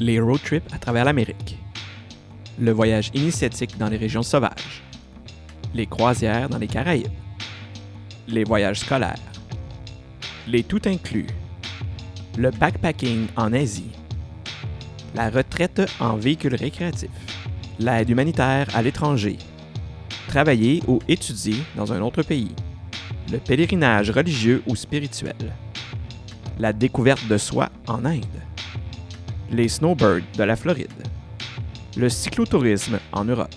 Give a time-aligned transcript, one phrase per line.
[0.00, 1.58] Les road trips à travers l'Amérique.
[2.56, 4.84] Le voyage initiatique dans les régions sauvages.
[5.74, 7.08] Les croisières dans les Caraïbes.
[8.28, 9.18] Les voyages scolaires.
[10.46, 11.26] Les tout inclus.
[12.36, 13.90] Le backpacking en Asie.
[15.16, 17.10] La retraite en véhicule récréatif.
[17.80, 19.36] L'aide humanitaire à l'étranger.
[20.28, 22.54] Travailler ou étudier dans un autre pays.
[23.32, 25.56] Le pèlerinage religieux ou spirituel.
[26.60, 28.47] La découverte de soi en Inde.
[29.50, 30.92] Les snowbirds de la Floride.
[31.96, 33.54] Le cyclotourisme en Europe.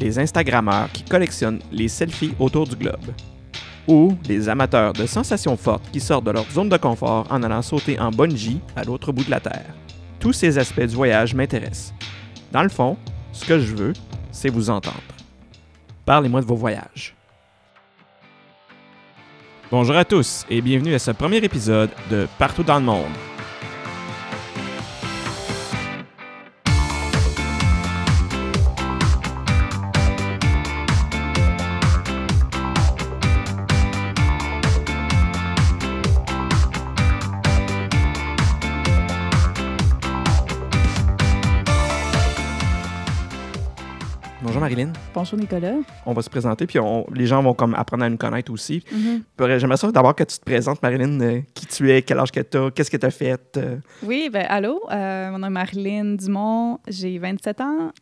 [0.00, 3.12] Les Instagrammeurs qui collectionnent les selfies autour du globe.
[3.86, 7.60] Ou les amateurs de sensations fortes qui sortent de leur zone de confort en allant
[7.60, 9.74] sauter en bungee à l'autre bout de la Terre.
[10.18, 11.92] Tous ces aspects du voyage m'intéressent.
[12.50, 12.96] Dans le fond,
[13.32, 13.92] ce que je veux,
[14.32, 14.96] c'est vous entendre.
[16.06, 17.14] Parlez-moi de vos voyages.
[19.70, 23.35] Bonjour à tous et bienvenue à ce premier épisode de Partout dans le monde.
[44.66, 44.92] Marilyn.
[45.14, 45.74] Bonjour Nicolas.
[46.06, 48.82] On va se présenter puis on- les gens vont comme apprendre à nous connaître aussi.
[48.90, 49.22] Mhm.
[49.38, 52.32] J'aimerais J'aimerais ça d'abord que tu te présentes, Marilyn, euh, qui tu es, quel âge
[52.32, 53.56] que tu as, qu'est-ce que tu as fait.
[53.58, 53.76] euh?
[54.02, 57.92] Oui, ben allô, euh, mon nom est Marilyn Dumont, j'ai 27 ans.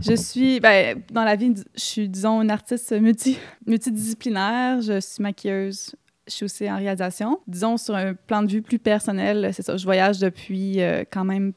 [0.00, 4.82] Je suis, ben, dans la vie, je suis, disons, une artiste multi, multidisciplinaire.
[4.82, 5.96] Je suis maquilleuse,
[6.28, 7.40] je suis aussi en réalisation.
[7.48, 11.24] Disons, sur un plan de vue plus personnel, c'est ça, je voyage depuis euh, quand
[11.24, 11.52] même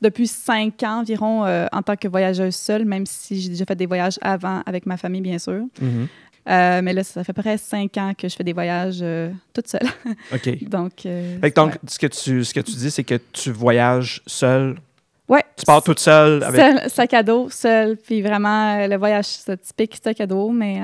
[0.00, 3.76] depuis cinq ans environ euh, en tant que voyageuse seule, même si j'ai déjà fait
[3.76, 5.64] des voyages avant avec ma famille, bien sûr.
[6.48, 9.66] Euh, mais là, ça fait près cinq ans que je fais des voyages euh, toute
[9.68, 9.88] seule.
[10.34, 10.68] OK.
[10.68, 11.78] Donc, euh, Fait que donc, ouais.
[11.88, 14.76] ce, que tu, ce que tu dis, c'est que tu voyages seul.
[15.26, 15.42] Ouais.
[15.56, 19.98] Tu pars toute seule avec, sac à dos, seul, puis vraiment le voyage c'est typique
[20.02, 20.82] sac à dos, mais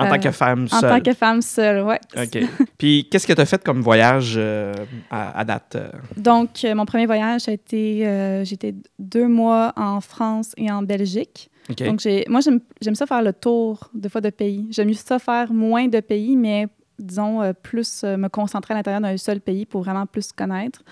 [0.00, 0.90] en tant euh, que femme en seule.
[0.90, 2.00] tant que femme seule, ouais.
[2.16, 2.38] OK.
[2.78, 4.72] Puis, qu'est-ce que tu as fait comme voyage euh,
[5.10, 5.76] à, à date?
[5.76, 5.90] euh?
[6.16, 10.82] Donc, euh, mon premier voyage a été, euh, j'étais deux mois en France et en
[10.82, 11.50] Belgique.
[11.68, 11.82] OK.
[11.84, 14.66] Donc, moi, j'aime, ça faire le tour, des fois, de pays.
[14.70, 16.66] J'aime mieux ça faire moins de pays, mais
[16.98, 20.82] disons, euh, plus euh, me concentrer à l'intérieur d'un seul pays pour vraiment plus connaître.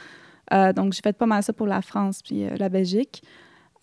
[0.52, 3.22] Euh, donc, j'ai fait pas mal ça pour la France puis euh, la Belgique.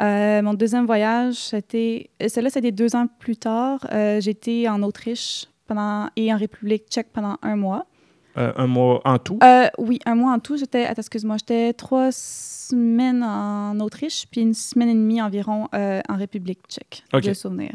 [0.01, 2.09] Euh, mon deuxième voyage, c'était.
[2.21, 3.79] euh, Celui-là, c'était deux ans plus tard.
[3.91, 7.85] Euh, j'étais en Autriche pendant, et en République tchèque pendant un mois.
[8.37, 9.39] Euh, un mois en tout?
[9.77, 10.57] Oui, un mois en tout.
[10.57, 16.15] J'étais, attends, excuse-moi, j'étais trois semaines en Autriche, puis une semaine et demie environ en
[16.17, 17.23] République tchèque, OK.
[17.23, 17.71] de souvenir.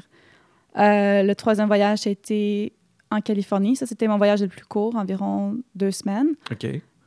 [0.77, 2.75] Le troisième voyage, c'était
[3.11, 3.75] en Californie.
[3.75, 6.35] Ça, c'était mon voyage le plus court, environ deux semaines.
[6.53, 6.67] OK.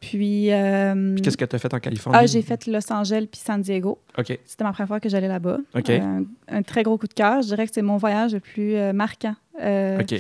[0.10, 2.20] Puis, euh, Puis, qu'est-ce que tu as fait en Californie?
[2.22, 4.00] ah, j'ai fait Los Angeles puis San Diego.
[4.18, 4.38] OK.
[4.44, 5.60] C'était ma première fois que j'allais là-bas.
[5.76, 5.90] OK.
[5.90, 7.42] Euh, un très gros coup de cœur.
[7.42, 9.36] Je dirais que c'est mon voyage le plus euh, marquant.
[9.62, 10.16] euh, OK.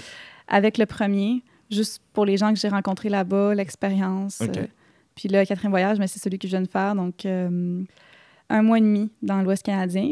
[0.47, 4.39] avec le premier, juste pour les gens que j'ai rencontrés là-bas, l'expérience.
[4.41, 4.57] OK.
[5.15, 6.95] puis le quatrième voyage, mais c'est celui que je viens de faire.
[6.95, 10.11] Donc, un mois et demi dans l'Ouest canadien.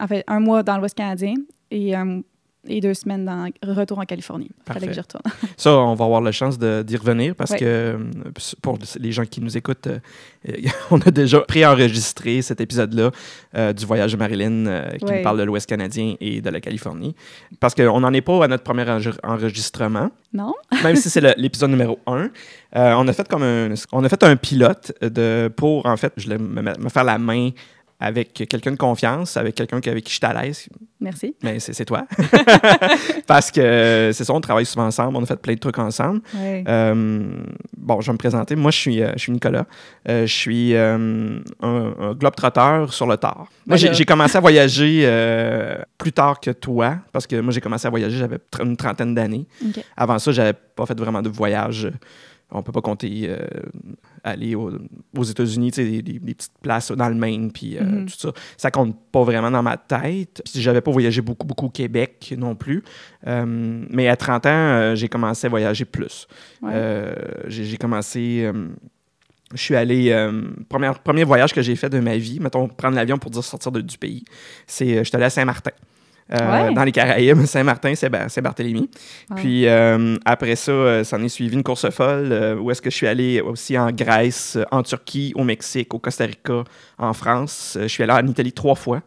[0.00, 1.34] En fait, un mois dans l'Ouest canadien
[1.70, 2.22] et, un-
[2.68, 4.50] et deux semaines dans retour en Californie.
[4.66, 5.22] Fallait que j'y retourne.
[5.56, 7.58] Ça, on va avoir la chance d'y revenir parce Ouais.
[7.58, 7.98] que euh,
[8.62, 9.98] pour les gens qui nous écoutent, euh,
[10.90, 13.10] on a déjà préenregistré cet épisode-là
[13.56, 15.18] euh, du voyage de Marilyn euh, qui Ouais.
[15.18, 17.14] nous parle de l'Ouest canadien et de la Californie.
[17.60, 20.52] Parce qu'on n'en est pas à notre premier enre- enregistrement, non?
[20.82, 22.30] même si c'est l'épisode numéro 1.
[22.74, 26.24] on, a fait comme un, on a fait un pilote de, pour, en fait, je
[26.24, 27.50] voulais me, me faire la main
[28.04, 30.68] avec quelqu'un de confiance, avec quelqu'un avec qui je suis à l'aise,
[31.00, 31.34] Merci.
[31.42, 32.06] mais c'est c'est toi.
[33.26, 35.78] Parce que euh, c'est ça, on travaille souvent ensemble, on a fait plein de trucs
[35.78, 36.20] ensemble.
[36.36, 37.24] Euh,
[37.76, 38.56] bon, je vais me présenter.
[38.56, 39.66] Moi, je suis, euh, je suis Nicolas.
[40.08, 43.48] Euh, je suis euh, un, un globe-trotteur sur le tard.
[43.66, 45.08] Moi, Ben j'ai commencé à voyager
[45.96, 49.46] plus tard que toi, parce que moi, j'ai commencé à voyager, j'avais une trentaine d'années.
[49.96, 51.88] Avant ça, j'avais pas fait vraiment de voyage.
[52.50, 53.38] On peut pas compter euh,
[54.22, 54.70] aller au-
[55.16, 58.06] aux États-Unis, des, des- des petites places dans le Maine, puis euh, Mhm.
[58.06, 58.32] tout ça.
[58.56, 60.40] Ça compte pas vraiment dans ma tête.
[60.44, 62.82] Puis j'avais pas voyagé beaucoup, beaucoup au Québec non plus.
[63.26, 63.44] Euh,
[63.90, 66.28] mais à 30 ans, j'ai commencé à voyager plus.
[66.62, 67.14] Ouais.
[67.48, 68.50] J'ai commencé.
[69.52, 70.10] je suis allé.
[70.68, 73.72] premier, premier voyage que j'ai fait de ma vie, mettons, prendre l'avion pour dire sortir
[73.72, 74.24] de- du pays,
[74.66, 74.98] c'est.
[74.98, 75.70] Je suis allé à Saint-Martin.
[76.32, 76.74] Euh, Ouais.
[76.74, 78.88] dans les Caraïbes, Saint-Martin, Saint- Saint-Barthélemy.
[79.36, 82.96] Puis euh, après ça, euh, s'en est suivi une course folle où est-ce que je
[82.96, 86.64] suis allé aussi en Grèce, en Turquie, au Mexique, au Costa Rica,
[86.98, 87.76] en France.
[87.80, 89.02] Je suis allé en Italie trois fois.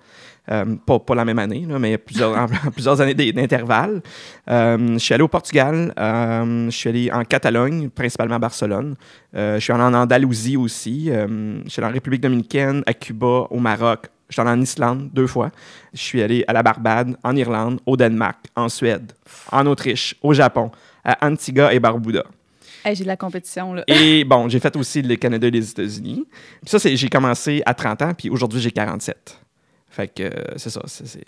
[0.49, 4.01] Pas, pas la même année, là, mais plusieurs, en- plusieurs années d'in- d'intervalle.
[4.47, 8.95] Je suis allé au Portugal, je suis allé en Catalogne, principalement à Barcelone.
[9.33, 11.07] Je suis allé en Andalousie aussi.
[11.11, 14.05] Je suis allé en République dominicaine, à Cuba, au Maroc.
[14.29, 15.51] Je suis allé en Islande deux fois.
[15.93, 19.13] Je suis allé à la Barbade, en Irlande, au Danemark, en Suède,
[19.51, 20.71] en Autriche, au Japon,
[21.03, 22.23] à Antigua et Barbuda.
[22.83, 23.83] Hey, j'ai de la compétition, là.
[23.87, 26.25] Et bon, j'ai fait aussi le Canada et les États-Unis.
[26.61, 29.39] Puis ça, j'ai commencé à 30 ans, puis aujourd'hui, j'ai 47.
[29.89, 30.81] Fait que euh, c'est ça.
[30.85, 31.19] c'est-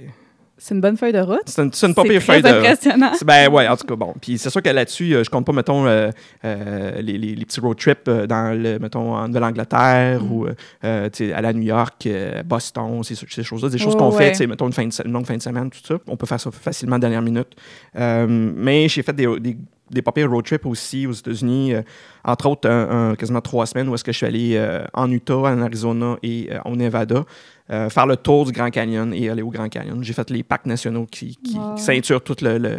[0.62, 1.40] C'est une bonne feuille de route.
[1.46, 2.48] c'est une, c'est une pas pire feuille de.
[2.50, 3.12] impressionnant.
[3.16, 4.14] C'est- Ben ouais, en tout cas, bon.
[4.22, 6.12] Puis c'est sûr que là-dessus, euh, je compte pas, mettons, euh,
[6.46, 10.32] euh, les, les- les petits road trips dans le, mettons, en Nouvelle-Angleterre Mm.
[10.32, 10.48] ou
[10.84, 12.08] à la New York,
[12.46, 13.70] Boston, ces, ces choses-là.
[13.70, 14.48] Des choses Ouais, qu'on fait, ouais.
[14.48, 15.96] mettons, une, fin de une longue fin de semaine, tout ça.
[16.08, 17.56] On peut faire ça facilement dernière minute.
[17.96, 19.58] Mais j'ai fait des, des,
[19.92, 21.74] des pas pires road trips aussi aux États-Unis.
[21.74, 21.82] euh,
[22.24, 25.10] entre autres, un- un- quasiment trois semaines où est-ce que je suis allé euh, en
[25.12, 27.26] Utah, en Arizona et euh, au Nevada.
[27.72, 30.04] euh, faire le tour du Grand Canyon et aller au Grand Canyon.
[30.04, 31.76] J'ai fait les parcs nationaux qui, qui, Wow.
[31.76, 32.78] qui ceinturent tout le, le,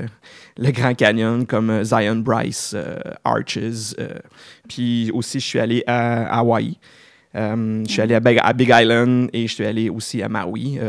[0.59, 2.75] le Grand Canyon, comme Zion Bryce,
[3.25, 3.95] Arches.
[4.69, 6.77] Puis aussi, je suis allé à Hawaï.
[7.37, 10.29] Euh, je suis allé à Big, à Big Island et je suis allé aussi à
[10.29, 10.81] Maui.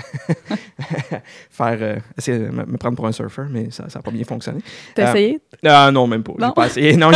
[1.50, 4.24] faire euh, essayer de me me prendre pour un surfer, mais ça n'a pas bien
[4.24, 4.60] fonctionné.
[4.94, 5.40] T'as Euh, essayé?
[5.64, 6.34] Ah non, même pas.
[6.38, 6.52] Non?
[6.52, 6.96] pas essayé.
[6.96, 7.10] Non,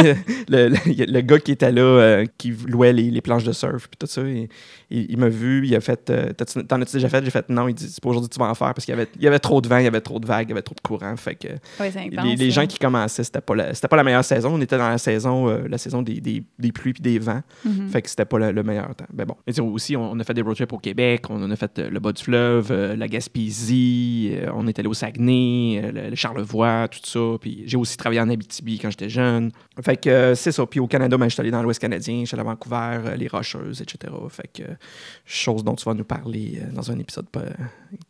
[0.49, 4.07] le, gars qui était là, euh, qui louait les, les planches de surf, puis tout
[4.07, 4.49] ça, il,
[4.97, 7.25] il- il m'a vu, il a fait euh, T'as-tu- T'en as-tu déjà fait?
[7.25, 7.69] J'ai fait non.
[7.69, 9.23] Il dit C'est pas aujourd'hui que tu vas en faire parce qu'il y avait, il
[9.23, 10.75] y avait trop de vent, il y avait trop de vagues, il y avait trop
[10.75, 11.17] de courant.
[11.17, 11.49] Fait que
[11.81, 12.39] Oui, intense.
[12.39, 14.55] les, gens qui commençaient, c'était pas, la, c'était pas la meilleure saison.
[14.55, 17.43] On était dans la saison, euh, la saison des, des, des pluies puis des vents.
[17.65, 17.89] Mhm.
[17.89, 19.07] Fait que c'était pas le, le meilleur temps.
[19.13, 19.35] Mais bon.
[19.47, 21.51] Et tu sais, aussi, on, on a fait des road trips au Québec, on en
[21.51, 24.95] a fait euh, le bas du fleuve, euh, la Gaspésie, euh, on est allé au
[24.95, 27.39] Saguenay, euh, le, le Charlevoix, tout ça.
[27.41, 29.51] Puis j'ai aussi travaillé en Abitibi quand j'étais jeune.
[29.83, 30.67] Fait que euh, c'est ça.
[30.67, 32.99] Puis au Canada, ben, je suis allé dans l'Ouest canadien, je suis allé à Vancouver,
[33.07, 34.13] euh, les Rocheuses, etc.
[34.31, 34.75] Fait que euh,
[35.25, 37.27] chose dont tu vas nous parler euh, dans un épisode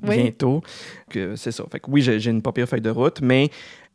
[0.03, 0.23] Oui.
[0.23, 0.63] bientôt.
[1.11, 1.65] Que c'est ça.
[1.71, 3.51] Fait que oui, j'ai une pas pire feuille de route, mais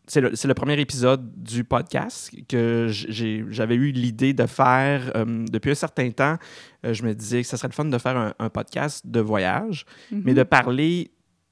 [0.08, 5.12] c'est le, c'est le premier épisode du podcast que j'ai- j'avais eu l'idée de faire
[5.16, 6.38] euh, depuis un certain temps.
[6.86, 9.20] Euh, je me disais que ça serait le fun de faire un, un podcast de
[9.20, 11.12] voyage, mais de parler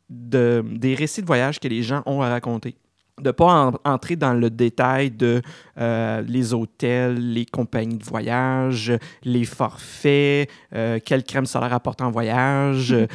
[0.10, 2.76] de, des récits de voyage que les gens ont à raconter.
[3.20, 5.42] De ne pas en- entrer dans le détail de
[5.80, 8.94] euh, les hôtels, les compagnies de voyage,
[9.24, 12.94] les forfaits, euh, quelle crème solaire apporter en voyage.
[12.94, 13.08] Mhm.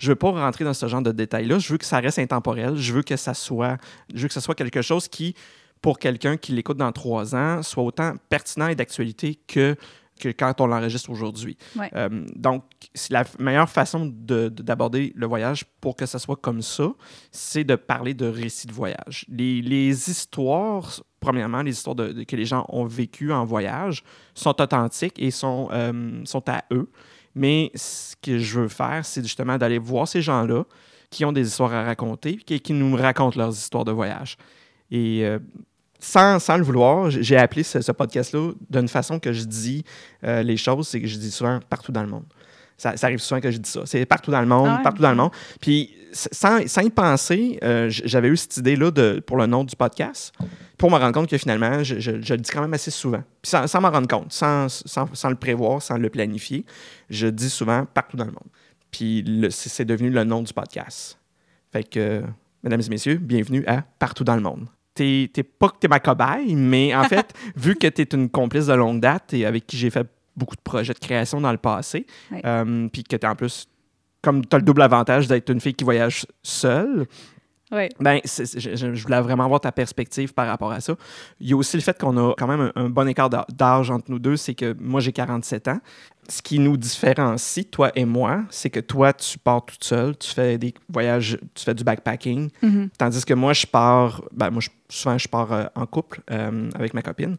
[0.00, 1.58] Je veux pas rentrer dans ce genre de détails-là.
[1.58, 2.76] Je veux que ça reste intemporel.
[2.76, 3.78] Je veux que ça soit,
[4.14, 5.34] je veux que ça soit quelque chose qui,
[5.82, 9.74] pour quelqu'un qui l'écoute dans trois ans, soit autant pertinent et d'actualité que
[10.18, 11.56] que quand on l'enregistre aujourd'hui.
[11.76, 11.90] Ouais.
[11.94, 12.64] Euh, donc,
[13.10, 16.90] la meilleure façon de- de- d'aborder le voyage pour que ça soit comme ça,
[17.30, 19.24] c'est de parler de récits de voyage.
[19.28, 24.02] Les, les histoires, premièrement, les histoires de- de- que les gens ont vécues en voyage
[24.34, 26.90] sont authentiques et sont, euh, sont à eux.
[27.34, 30.64] Mais ce que je veux faire, c'est justement d'aller voir ces gens-là
[31.10, 34.36] qui ont des histoires à raconter, qui, qui nous racontent leurs histoires de voyage.
[34.90, 35.38] Et euh,
[35.98, 39.84] sans, sans le vouloir, j'ai appelé ce, ce podcast-là d'une façon que je dis
[40.24, 42.24] euh, les choses, c'est que je dis souvent partout dans le monde.
[42.76, 43.80] Ça, ça arrive souvent que je dis ça.
[43.86, 44.82] C'est partout dans le monde, Ah ouais?
[44.84, 45.32] partout dans le monde.
[45.60, 48.92] Puis sans, sans y penser, euh, j'avais eu cette idée-là
[49.26, 50.32] pour le nom du podcast,
[50.78, 53.22] pour me rendre compte que finalement, je, je- je le dis quand même assez souvent.
[53.42, 54.68] Puis sans, sans m'en rendre compte, sans,
[55.28, 56.64] le prévoir, sans le planifier,
[57.10, 58.46] je dis souvent partout dans le monde.
[58.92, 61.18] Puis c'est c'est devenu le nom du podcast.
[61.72, 62.22] Fait que, euh,
[62.62, 64.66] mesdames et messieurs, bienvenue à Partout dans le monde.
[64.98, 68.74] T'es pas que t'es ma cobaye, mais en fait, vu que t'es une complice de
[68.74, 70.06] longue date et avec qui j'ai fait
[70.36, 72.06] beaucoup de projets de création dans le passé,
[72.44, 73.68] euh, puis que t'es en plus,
[74.22, 77.06] comme t'as le double avantage d'être une fille qui voyage seule,
[77.70, 80.94] ben, je, voulais vraiment avoir ta perspective par rapport à ça.
[81.40, 83.90] Il y a aussi le fait qu'on a quand même un, un bon écart d'âge
[83.90, 85.80] entre nous deux, c'est que moi, j'ai 47 ans.
[86.30, 90.30] Ce qui nous différencie, toi et moi, c'est que toi, tu pars toute seule, tu
[90.30, 92.90] fais des voyages, tu fais du backpacking, Mhm.
[92.98, 96.68] tandis que moi, je pars, ben, moi, je- souvent, je pars euh, en couple euh,
[96.74, 97.36] avec ma copine,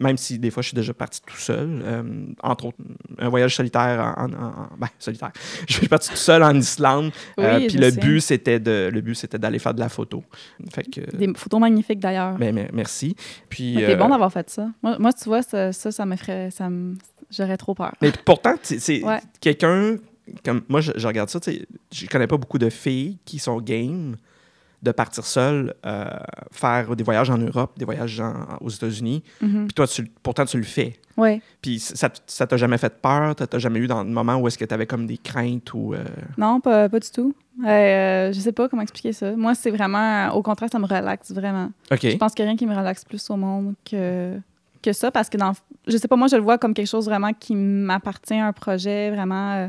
[0.00, 1.82] même si des fois, je suis déjà parti tout seul.
[1.84, 2.02] euh,
[2.42, 2.78] entre autres,
[3.18, 4.24] un voyage solitaire en...
[4.24, 5.30] en- en- ben, solitaire.
[5.68, 8.00] Je suis parti tout seul en Islande, Oui, puis le sais.
[8.00, 10.24] but, c'était de, le but, c'était d'aller faire de la photo.
[10.72, 12.36] Fait que, Des photos magnifiques d'ailleurs.
[12.38, 13.14] ben, mer- merci.
[13.48, 14.68] Puis, euh, bon d'avoir fait ça.
[14.82, 16.50] Moi, moi, tu vois, ça, ça, ça me ferait.
[16.50, 16.96] Ça me...
[17.32, 17.92] J'aurais trop peur.
[18.02, 19.20] mais pourtant, c'est Ouais.
[19.40, 19.96] quelqu'un
[20.44, 21.40] comme moi, je, je regarde ça,
[21.92, 24.16] je connais pas beaucoup de filles qui sont game
[24.82, 26.04] de partir seul, euh,
[26.50, 29.22] faire des voyages en Europe, des voyages en- aux États-Unis.
[29.40, 29.66] Mhm.
[29.66, 30.94] Puis toi, tu, pourtant, tu le fais.
[31.16, 31.40] Ouais.
[31.60, 33.34] Puis ça ça t'a jamais fait peur?
[33.36, 35.72] T'as t'as jamais eu dans le moment où est-ce que tu avais comme des craintes
[35.74, 35.94] ou...
[35.94, 36.02] euh,
[36.38, 37.32] Non, pas, pas du tout.
[37.64, 39.36] Euh, je sais pas comment expliquer ça.
[39.36, 41.70] Moi, c'est vraiment, au contraire, ça me relaxe vraiment.
[41.92, 42.00] OK.
[42.08, 44.36] Je pense qu'il n'y a rien qui me relaxe plus au monde que,
[44.82, 45.52] que ça, parce que dans,
[45.86, 49.10] je sais pas, moi, je le vois comme quelque chose vraiment qui m'appartient, un projet
[49.10, 49.68] vraiment euh,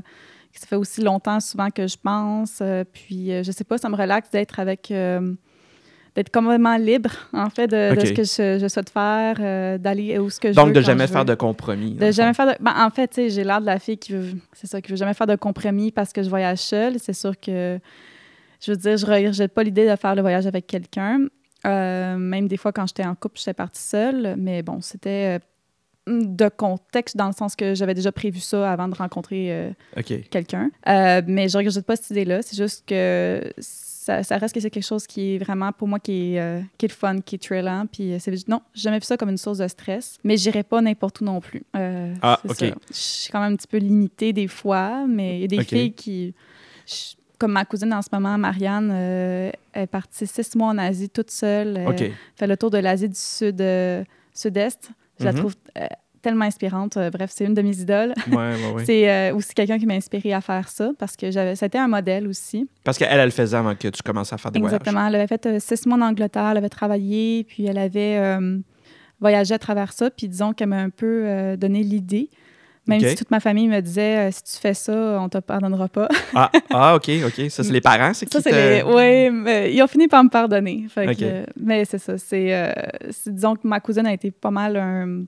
[0.51, 2.60] qui ça fait aussi longtemps souvent que je pense.
[2.62, 4.91] euh, puis, euh, je sais pas, ça me relaxe d'être avec,
[6.15, 10.29] d'être complètement libre, en fait, de, de ce que je, je souhaite faire, d'aller où
[10.29, 10.74] ce que je Donc, veux.
[10.74, 11.25] de quand jamais faire veux.
[11.25, 11.93] de compromis.
[11.96, 12.53] De jamais faire de.
[12.60, 14.32] ben, en fait, j'ai l'air de la fille qui veut.
[14.53, 17.00] C'est ça, qui veut jamais faire de compromis parce que je voyage seule.
[17.00, 17.79] C'est sûr que.
[18.65, 21.25] Je veux dire, je rejette pas l'idée de faire le voyage avec quelqu'un.
[21.65, 24.36] Euh, même des fois, quand j'étais en couple, j'étais partie seule.
[24.38, 25.39] Mais bon, c'était euh,
[26.08, 30.29] de contexte dans le sens que j'avais déjà prévu ça avant de rencontrer euh, OK.
[30.29, 30.70] quelqu'un.
[30.88, 32.41] Euh, mais je regrette pas cette idée-là.
[32.41, 35.98] C'est juste que ça, ça reste que c'est quelque chose qui est vraiment, pour moi,
[36.00, 37.86] qui est, euh, qui est le fun, qui est thrillant.
[37.89, 40.17] Puis c'est, non, j'ai jamais vu ça comme une source de stress.
[40.25, 41.63] Mais j'irai pas n'importe où non plus.
[41.74, 42.55] Ah, OK.
[42.58, 42.65] ça.
[42.65, 45.63] Je suis quand même un petit peu limitée des fois, mais il y a des
[45.63, 46.34] filles qui...
[46.86, 51.09] je- comme ma cousine en ce moment, Marianne, euh, est partie six mois en Asie
[51.09, 51.77] toute seule.
[51.88, 52.03] OK.
[52.38, 54.89] fait le tour de l'Asie du sud, euh, sud-est.
[55.19, 55.38] Je la Mhm.
[55.39, 55.85] trouve euh,
[56.21, 56.95] tellement inspirante.
[56.95, 58.13] Euh, bref, c'est une de mes idoles.
[58.31, 58.85] Ouais, ouais, ouais.
[58.85, 61.89] C'est euh, aussi quelqu'un qui m'a inspiré à faire ça parce que j'avais, c'était un
[61.89, 62.65] modèle aussi.
[62.85, 65.05] Parce qu'elle, elle le faisait avant que tu commences à faire des Exactement.
[65.05, 68.57] Elle avait fait euh, six mois en Angleterre, elle avait travaillé, puis elle avait euh,
[69.19, 70.09] voyagé à travers ça.
[70.09, 72.29] Puis disons qu'elle m'a un peu euh, donné l'idée.
[72.87, 75.87] Même si toute ma famille me disait euh, si tu fais ça, on te pardonnera
[75.87, 76.09] pas.
[76.35, 77.49] Ah, ah, OK, OK.
[77.49, 78.83] Ça, c'est les parents, c'est qui Ça, les...
[78.83, 80.85] Oui, mais ils ont fini par me pardonner.
[80.89, 82.17] Fait que, mais c'est ça.
[82.17, 82.71] C'est, euh,
[83.11, 85.23] c'est- disons que ma cousine a été pas mal un-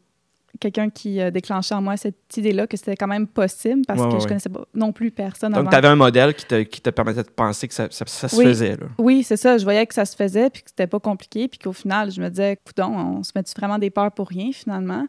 [0.59, 4.07] quelqu'un qui a déclenché en moi cette idée-là que c'était quand même possible parce Ouais,
[4.07, 6.61] que ouais, je connaissais pas non plus personne Donc, tu avais un modèle qui te,
[6.63, 8.45] qui te permettait de penser que ça, ça, ça se Oui.
[8.45, 8.71] faisait.
[8.77, 8.87] Là.
[8.97, 9.57] Oui, c'est ça.
[9.57, 12.21] Je voyais que ça se faisait puis que c'était pas compliqué puis qu'au final, je
[12.21, 15.07] me disais, coudon, on se met vraiment des peurs pour rien finalement?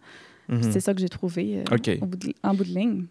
[0.48, 0.62] Mhm.
[0.72, 1.98] C'est ça que j'ai trouvé euh, OK.
[2.00, 3.06] au bout de- en bout de ligne.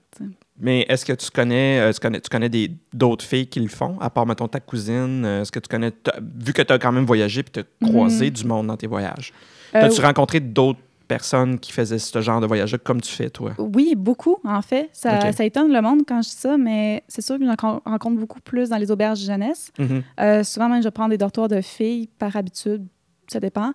[0.59, 3.67] Mais est-ce que tu connais, euh, tu connais, tu connais des, d'autres filles qui le
[3.67, 5.23] font, à part, mettons, ta cousine?
[5.25, 5.91] euh, Est-ce que tu connais,
[6.37, 8.31] vu que tu as quand même voyagé puis tu as croisé Mhm.
[8.31, 9.33] du monde dans tes voyages,
[9.73, 13.53] as-tu rencontré d'autres personnes qui faisaient ce genre de voyage-là comme tu fais, toi?
[13.59, 14.89] Oui, beaucoup, en fait.
[14.93, 18.17] Ça, étonne le monde quand je dis ça, mais c'est sûr que j'en ren- rencontre
[18.19, 19.71] beaucoup plus dans les auberges de jeunesse.
[19.77, 20.03] Mhm.
[20.19, 22.87] Euh, souvent, même, je prends des dortoirs de filles par habitude.
[23.27, 23.73] Ça dépend.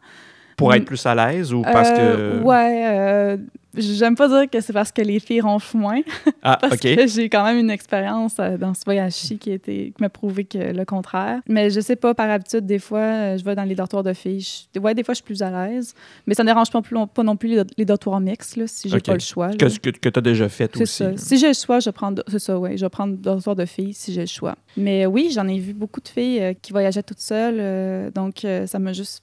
[0.61, 0.75] Pour Mm.
[0.77, 2.45] être plus à l'aise ou parce Euh, que.
[2.45, 2.85] Ouais.
[2.87, 3.37] euh,
[3.77, 6.01] J'aime pas dire que c'est parce que les filles ronflent moins,
[6.43, 10.09] Ah, parce que j'ai quand même une expérience euh, dans ce voyage-ci qui, qui m'a
[10.09, 11.39] prouvé que le contraire.
[11.49, 14.13] Mais je sais pas, par habitude, des fois, euh, je vais dans les dortoirs de
[14.13, 14.45] filles.
[14.75, 15.95] Je- ouais, des fois, je suis plus à l'aise.
[16.27, 18.89] Mais ça ne dérange pas, plus- pas non plus les, les dortoirs mixtes, là, si
[18.89, 19.05] j'ai Ok.
[19.05, 19.49] pas le choix.
[19.51, 19.55] là.
[19.57, 20.97] Que, que, que tu as déjà fait C'est aussi.
[21.05, 21.17] ça.
[21.17, 22.13] Si j'ai le choix, je prends.
[22.27, 22.77] C'est ça, oui.
[22.77, 24.57] Je vais prendre dortoir de filles si j'ai le choix.
[24.77, 27.59] Mais oui, j'en ai vu beaucoup de filles euh, qui voyageaient toutes seules.
[27.61, 29.23] euh, donc, euh, ça m'a juste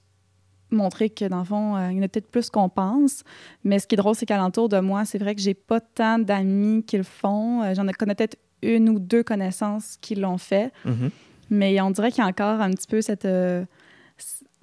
[0.70, 3.22] montré que, dans le fond, euh, il y en a peut-être plus qu'on pense.
[3.64, 6.18] Mais ce qui est drôle, c'est qu'alentour de moi, c'est vrai que j'ai pas tant
[6.18, 7.62] d'amis qui le font.
[7.62, 10.72] Euh, J'en ai connais peut-être une ou deux connaissances qui l'ont fait.
[10.84, 11.10] Mhm.
[11.50, 13.24] Mais on dirait qu'il y a encore un petit peu cette.
[13.24, 13.64] euh,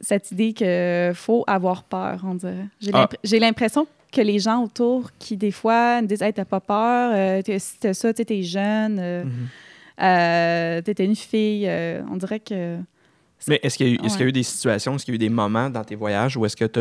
[0.02, 2.66] cette idée qu'il faut avoir peur, on dirait.
[2.82, 3.08] J'ai Ah.
[3.24, 7.42] j'ai l'impression que les gens autour qui, des fois, me disent Hey, t'as pas peur,
[7.44, 9.48] t'es- si t'as ça, t'es jeune, Mhm.
[10.84, 11.70] t'étais une fille.
[12.12, 12.78] on dirait que.
[13.48, 15.14] Mais est-ce qu'il y, a eu- est-ce qu'il y a eu des situations, est-ce qu'il
[15.14, 16.80] y a eu des moments dans tes voyages où est-ce que tu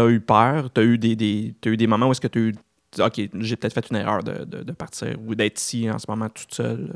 [0.00, 2.42] as eu peur, tu as eu des, eu des moments où est-ce que tu as
[2.42, 2.54] eu
[3.00, 6.06] OK, j'ai peut-être fait une erreur de, de- de partir ou d'être ici en ce
[6.08, 6.92] moment toute seule.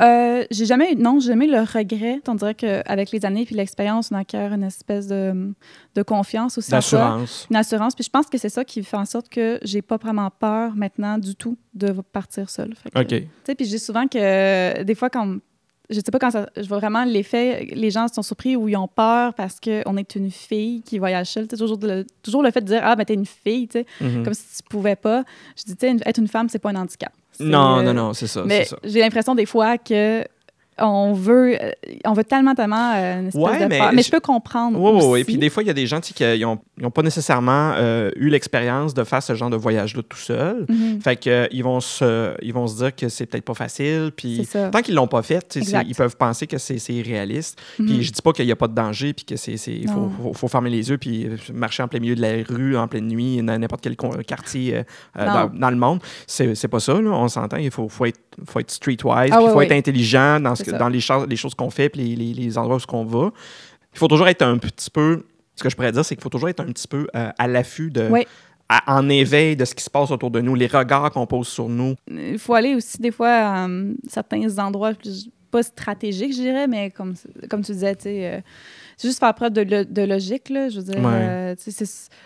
[0.00, 2.20] Euh, j'ai jamais eu, non, j'ai jamais eu le regret.
[2.26, 5.52] On dirait qu'avec les années puis l'expérience, on acquiert une espèce de,
[5.94, 6.70] de confiance aussi.
[6.70, 7.46] D'assurance.
[7.50, 7.94] Une assurance.
[7.94, 10.74] Puis je pense que c'est ça qui fait en sorte que j'ai pas vraiment peur
[10.74, 12.74] maintenant du tout de partir seule.
[12.74, 13.08] Fait que- OK.
[13.08, 15.36] Tu sais, puis je dis souvent que euh, des fois, quand.
[15.92, 16.48] Je sais pas quand ça.
[16.56, 17.68] Je vois vraiment l'effet.
[17.72, 21.28] Les gens sont surpris ou ils ont peur parce qu'on est une fille qui voyage
[21.28, 21.46] seule.
[21.46, 24.24] Toujours, le, toujours le fait de dire Ah, ben, t'es une fille, tu sais, Mhm.
[24.24, 25.24] comme si tu pouvais pas.
[25.56, 27.12] Je dis, tu sais, être une femme, c'est pas un handicap.
[27.40, 28.42] Non, euh, non, non, c'est ça.
[28.44, 28.76] Mais c'est ça.
[28.84, 30.24] j'ai l'impression des fois que.
[30.82, 31.70] On veut, euh,
[32.04, 33.90] on veut tellement, tellement euh, une espèce Ouais, de mais peur.
[33.94, 34.78] Mais je- je peux comprendre.
[34.80, 35.24] Oui, oui.
[35.24, 38.10] Puis des fois, il y a des gens tu sais, qui n'ont pas nécessairement euh,
[38.16, 40.66] eu l'expérience de faire ce genre de voyage-là tout seul.
[40.68, 41.00] Mhm.
[41.00, 44.10] Fait que, euh, ils, vont se, ils vont se dire que c'est peut-être pas facile.
[44.16, 47.60] Puis tant qu'ils l'ont pas fait, tu sais, ils peuvent penser que c'est c'est réaliste.
[47.78, 47.86] Mhm.
[47.86, 50.10] Puis je dis pas qu'il n'y a pas de danger, puis que c'est c'est- faut,
[50.22, 52.88] faut, faut fermer les yeux, puis euh, marcher en plein milieu de la rue, en
[52.88, 53.96] pleine nuit, dans n'importe quel
[54.26, 54.82] quartier euh,
[55.18, 56.00] euh, dans, dans le monde.
[56.26, 57.56] C'est c'est pas ça, là, on s'entend.
[57.58, 60.62] Il faut, faut être, faut être streetwise, Ah il faut être intelligent dans, ce.
[60.78, 63.30] Dans les, choses, les choses qu'on fait, puis les, les- les endroits où on va.
[63.94, 65.24] Il faut toujours être un petit peu.
[65.56, 67.46] Ce que je pourrais dire, c'est qu'il faut toujours être un petit peu euh, à
[67.46, 68.08] l'affût de.
[68.10, 68.26] Oui.
[68.68, 71.46] à- en éveil de ce qui se passe autour de nous, les regards qu'on pose
[71.48, 71.94] sur nous.
[72.10, 76.66] Il faut aller aussi des fois à euh, certains endroits plus, pas stratégiques, je dirais,
[76.66, 77.14] mais comme,
[77.50, 78.40] comme tu disais, tu sais, euh,
[78.96, 80.70] c'est juste faire preuve de, lo- de logique, là.
[80.70, 81.10] Je veux dire, Ouais.
[81.12, 81.54] euh,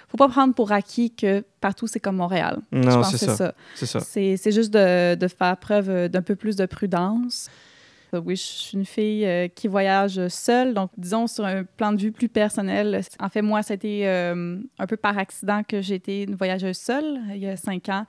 [0.08, 2.60] faut pas prendre pour acquis que partout, c'est comme Montréal.
[2.70, 3.52] Non, c'est ça.
[3.74, 4.00] ça.
[4.00, 7.48] C'est juste de, de faire preuve d'un peu plus de prudence.
[8.14, 10.74] Euh, Oui, je suis une fille euh, qui voyage seule.
[10.74, 14.86] Donc, disons, sur un plan de vue plus personnel, en fait, moi, c'était euh, un
[14.86, 18.06] peu par accident que j'ai été une voyageuse seule il y a cinq ans.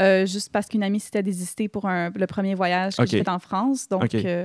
[0.00, 3.08] euh, juste parce qu'une amie s'était désistée pour un- le premier voyage que Ok.
[3.10, 3.88] j'ai fait en France.
[3.88, 4.02] Donc,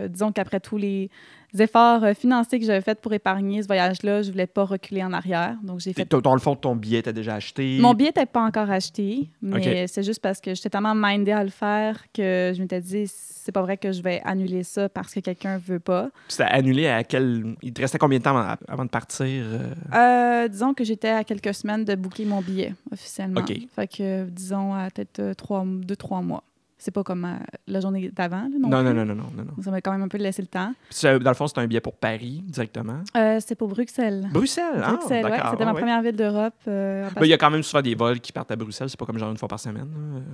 [0.07, 1.09] disons qu'après tous les
[1.57, 5.13] efforts euh, financiers que j'avais faits pour épargner ce voyage-là, je voulais pas reculer en
[5.13, 5.57] arrière.
[5.63, 7.77] Donc, j'ai fait Dans le fond, ton billet, t'as déjà acheté?
[7.79, 11.43] mon billet n'était pas encore acheté, mais c'est juste parce que j'étais tellement mindée à
[11.43, 15.13] le faire que je m'étais dit, c'est pas vrai que je vais annuler ça parce
[15.13, 16.09] que quelqu'un veut pas.
[16.27, 17.55] C'était annulé à quel.
[17.63, 18.37] Il te restait combien de temps
[18.67, 19.25] avant, de partir?
[19.27, 19.73] euh?
[19.95, 23.39] Euh, disons que j'étais à quelques semaines de boucler mon billet officiellement.
[23.41, 23.53] Ok.
[23.75, 26.43] Fait que, disons, à peut-être trois, deux, trois mois.
[26.81, 27.35] C'est pas comme euh,
[27.67, 28.43] la journée d'avant.
[28.43, 30.41] là, Non, Non, non, non, non, non, non, Ça m'a quand même un peu laissé
[30.41, 30.73] le temps.
[30.89, 33.01] Puis Dans le fond, c'était un billet pour Paris directement.
[33.17, 34.29] Euh, c'est pour Bruxelles.
[34.31, 35.37] Bruxelles, ah, Bruxelles, ouais.
[35.51, 35.79] C'était ma ouais.
[35.79, 36.53] première ville d'Europe.
[36.69, 38.97] euh, Ben, Il y a quand même souvent des vols qui partent à Bruxelles, c'est
[38.99, 39.89] pas comme genre une fois par semaine.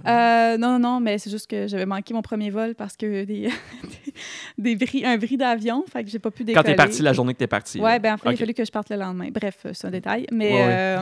[0.08, 3.24] Euh, non, non, non, mais c'est juste que j'avais manqué mon premier vol parce que
[3.25, 3.50] des,
[4.58, 6.66] des bris, un bris d'avion, fait que j'ai pas pu Quand décoller.
[6.66, 7.80] t'es parti, la journée que t'es parti.
[7.80, 9.30] Ouais, ben en fait, il a fallu que je parte le lendemain.
[9.34, 10.28] Bref, c'est un détail.
[10.32, 10.98] Mais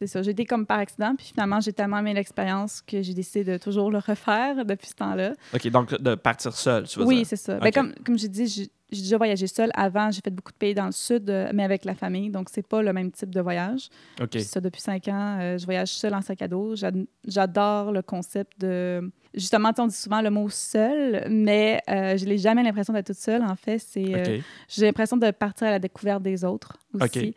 [0.00, 3.14] c'est ça, j'ai été comme par accident, puis finalement, j'ai tellement aimé l'expérience que j'ai
[3.14, 5.32] décidé de toujours le refaire depuis ce temps-là.
[5.54, 7.26] OK, donc de partir seul, tu veux Oui, dire?
[7.26, 7.58] c'est ça.
[7.58, 8.46] Ben, comme, comme j'ai dit,
[8.90, 10.10] j'ai déjà voyagé seule avant.
[10.10, 12.30] J'ai fait beaucoup de pays dans le sud, euh, mais avec la famille.
[12.30, 13.88] Donc, c'est pas le même type de voyage.
[14.20, 14.28] OK.
[14.30, 16.76] Puis ça, depuis cinq ans, euh, je voyage seule en sac à dos.
[16.76, 19.10] J'ad- J'adore le concept de...
[19.34, 23.16] Justement, on dit souvent le mot seul, mais euh, je n'ai jamais l'impression d'être toute
[23.16, 23.42] seule.
[23.42, 24.14] En fait, c'est...
[24.14, 24.38] euh.
[24.68, 27.34] J'ai l'impression de partir à la découverte des autres aussi.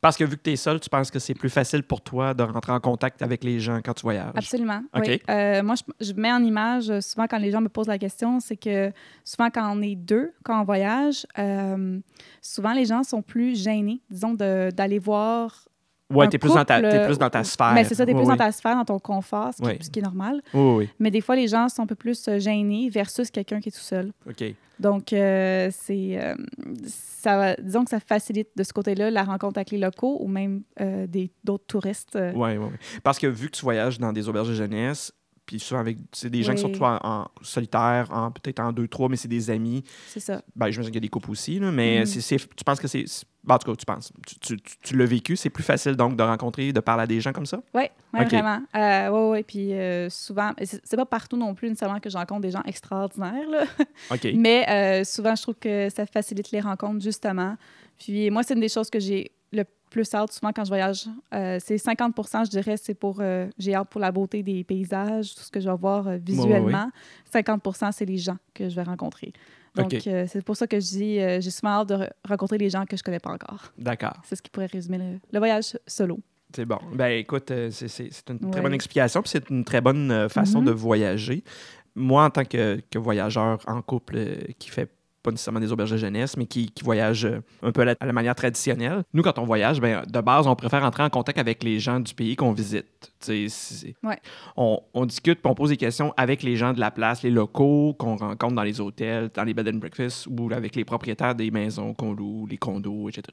[0.00, 2.32] Parce que vu que tu es seul, tu penses que c'est plus facile pour toi
[2.32, 4.32] de rentrer en contact avec les gens quand tu voyages?
[4.36, 4.82] Absolument.
[4.94, 5.20] Oui.
[5.28, 8.38] Euh, moi, je, je mets en image, souvent quand les gens me posent la question,
[8.38, 8.92] c'est que
[9.24, 11.26] souvent quand on est deux, quand on voyage,
[12.40, 15.68] souvent les gens sont plus gênés, disons, d'aller voir.
[16.18, 17.72] Ouais, t'es plus, dans ta- couple, t'es plus dans ta sphère.
[17.74, 18.36] Mais c'est ça, t'es Oui, plus oui.
[18.36, 19.78] dans ta sphère, dans ton confort, ce qui, Oui.
[19.80, 20.40] ce qui est normal.
[20.54, 23.60] Oui, oui, Mais des fois, les gens sont un peu plus euh, gênés versus quelqu'un
[23.60, 24.12] qui est tout seul.
[24.28, 24.44] OK.
[24.80, 26.34] Donc, euh, c'est, euh,
[26.86, 30.62] ça, disons que ça facilite de ce côté-là la rencontre avec les locaux ou même
[30.80, 32.18] euh, des, d'autres touristes.
[32.34, 33.00] Oui, oui, oui.
[33.04, 35.12] Parce que vu que tu voyages dans des auberges de jeunesse,
[35.46, 38.72] puis souvent avec c'est des gens qui sont toi en, en solitaire, en, peut-être en
[38.72, 39.82] deux, trois, mais c'est des amis.
[40.06, 40.42] C'est ça.
[40.56, 42.06] Ben, je me qu'il y a des couples aussi, là, mais Mhm.
[42.06, 43.04] c'est, c'est- tu penses que c'est.
[43.44, 44.12] ben, en tout cas, tu penses.
[44.26, 47.06] Tu, tu- tu- tu l'as vécu, c'est plus facile donc de rencontrer, de parler à
[47.06, 47.60] des gens comme ça?
[47.74, 47.82] Oui,
[48.14, 48.62] ouais, vraiment.
[48.76, 49.42] Euh, oui, oui.
[49.42, 52.62] Puis euh, souvent, c'est c'est pas partout non plus nécessairement que je rencontre des gens
[52.64, 53.64] extraordinaires, là.
[54.10, 54.28] OK.
[54.36, 57.56] mais euh, souvent, je trouve que ça facilite les rencontres, justement.
[57.98, 61.06] Puis moi, c'est une des choses que j'ai le plus hâte souvent quand je voyage.
[61.34, 63.18] Euh, c'est 50 je dirais, c'est pour.
[63.20, 66.16] euh, j'ai hâte pour la beauté des paysages, tout ce que je vais voir euh,
[66.16, 66.90] visuellement.
[67.32, 69.32] 50% c'est les gens que je vais rencontrer.
[69.74, 72.84] Donc, c'est pour ça que je dis, j'ai souvent hâte de re- rencontrer les gens
[72.84, 73.72] que je connais pas encore.
[73.78, 74.16] D'accord.
[74.24, 76.20] C'est ce qui pourrait résumer le, le voyage solo.
[76.54, 76.78] C'est bon.
[76.94, 78.60] Ben écoute, c'est, une très Ouais.
[78.60, 80.66] bonne explication, puis c'est une très bonne façon Mhm.
[80.66, 81.42] de voyager.
[81.94, 84.18] Moi, en tant que, que voyageur en couple
[84.58, 84.90] qui fait
[85.22, 87.94] pas nécessairement des auberges de jeunesse, mais qui, qui voyage euh, un peu à la,
[88.00, 91.10] à la manière traditionnelle, nous, quand on voyage, ben, de base, on préfère entrer en
[91.10, 93.12] contact avec les gens du pays qu'on visite.
[94.02, 94.18] Ouais.
[94.56, 97.30] on, on discute, puis on pose des questions avec les gens de la place, les
[97.30, 101.34] locaux qu'on rencontre dans les hôtels, dans les bed and breakfast, ou avec les propriétaires
[101.34, 103.32] des maisons qu'on loue, les condos, etc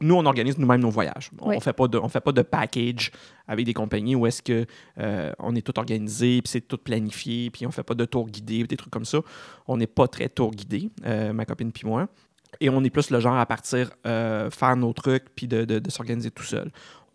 [0.00, 1.30] nous, on organise nous-mêmes nos voyages.
[1.40, 1.56] On Oui.
[1.56, 3.10] ne fait, pas de- on fait pas de package
[3.46, 4.66] avec des compagnies où est-ce que
[4.98, 8.28] euh, on est tout organisé, puis c'est tout planifié, puis on fait pas de tour
[8.28, 9.18] guidé, des trucs comme ça.
[9.66, 12.08] On n'est pas très tour guidé, euh, ma copine puis moi.
[12.60, 15.78] Et on est plus le genre à partir euh, faire nos trucs, puis de, de-
[15.78, 16.70] de s'organiser tout seul.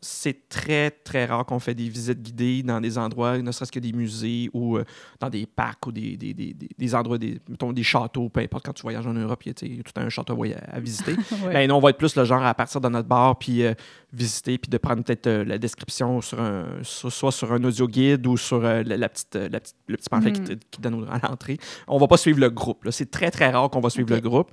[0.08, 3.80] C'est très, très rare qu'on fait des visites guidées dans des endroits, ne serait-ce que
[3.80, 4.84] des musées ou euh,
[5.20, 8.66] dans des parcs ou des, des, des- des- endroits, des, mettons, des châteaux, peu importe
[8.66, 11.16] quand tu voyages en Europe, il y a tout un château à- à visiter.
[11.46, 11.54] Ouais.
[11.54, 13.74] Ben non, on va être plus le genre à partir de notre bar puis euh,
[14.14, 17.88] visiter puis de prendre peut-être euh, la description sur un so- soit sur un audio
[17.88, 21.06] guide ou sur la, la petite, la petite- le petit pamphlet qui, te- qui donne
[21.12, 21.58] à l'entrée.
[21.88, 22.84] On va pas suivre le groupe.
[22.86, 22.92] là.
[22.92, 24.52] C'est très très rare qu'on va suivre le groupe.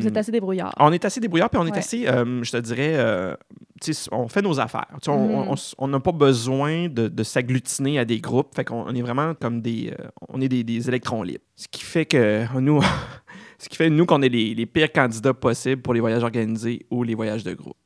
[0.00, 0.74] Vous êtes assez débrouillard.
[0.78, 3.36] on est assez débrouillard puis on est assez, je te dirais,
[4.12, 4.86] on fait nos affaires.
[5.02, 5.10] Tu sais,
[5.78, 8.54] on- n'a pas besoin de, de s'agglutiner à des groupes.
[8.54, 11.44] Fait qu'on on est vraiment comme des, euh, on est des, des électrons libres.
[11.56, 12.80] Ce qui fait que nous,
[13.58, 16.86] ce qui fait nous qu'on est les, les pires candidats possibles pour les voyages organisés
[16.90, 17.76] ou les voyages de groupe.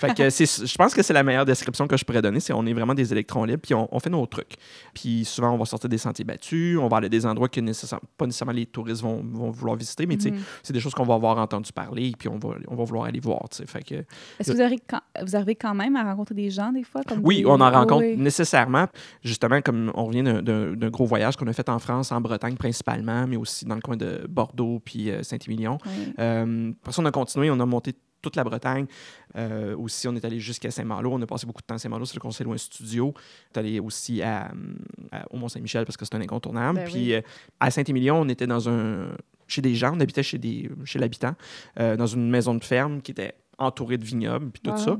[0.00, 2.40] Fait que c'est, je pense que c'est la meilleure description que je pourrais donner.
[2.40, 4.54] C'est on est vraiment des électrons libres puis on, on fait nos trucs.
[4.94, 7.60] Puis souvent on va sortir des sentiers battus, on va aller à des endroits que
[7.60, 10.40] nécessaire- pas nécessairement les touristes vont, vont vouloir visiter, mais sais, Mhm.
[10.64, 13.20] c'est des choses qu'on va avoir entendu parler puis on va, on va vouloir aller
[13.20, 13.40] voir.
[13.66, 16.72] Fait que Est-ce que vous arrivez, quand, vous arrivez quand même à rencontrer des gens
[16.72, 17.02] des fois?
[17.06, 18.16] Comme oui, des- on en rencontre oui.
[18.16, 18.86] nécessairement.
[19.22, 23.26] Justement, comme on revient d'un gros voyage qu'on a fait en France, en Bretagne principalement,
[23.28, 25.78] mais aussi dans le coin de Bordeaux puis euh, Saint-Émilion.
[25.86, 26.12] Oui.
[26.18, 28.86] Euh, après ça, on a continué, on a monté toute la Bretagne.
[29.36, 31.10] Euh, aussi, on est allé jusqu'à Saint-Malo.
[31.12, 32.04] On a passé beaucoup de temps à Saint-Malo.
[32.04, 33.14] C'est le conseil loin studio.
[33.14, 34.52] On est allé aussi à,
[35.10, 36.80] à- au Mont-Saint-Michel parce que c'est un incontournable.
[36.80, 37.14] Ben Puis oui.
[37.14, 37.22] euh,
[37.60, 39.08] à Saint-Émilion, on était dans un
[39.46, 39.94] chez des gens.
[39.96, 41.34] On habitait chez, des, chez l'habitant,
[41.78, 44.76] euh, dans une maison de ferme qui était entourée de vignobles, puis tout Wow.
[44.76, 44.96] ça.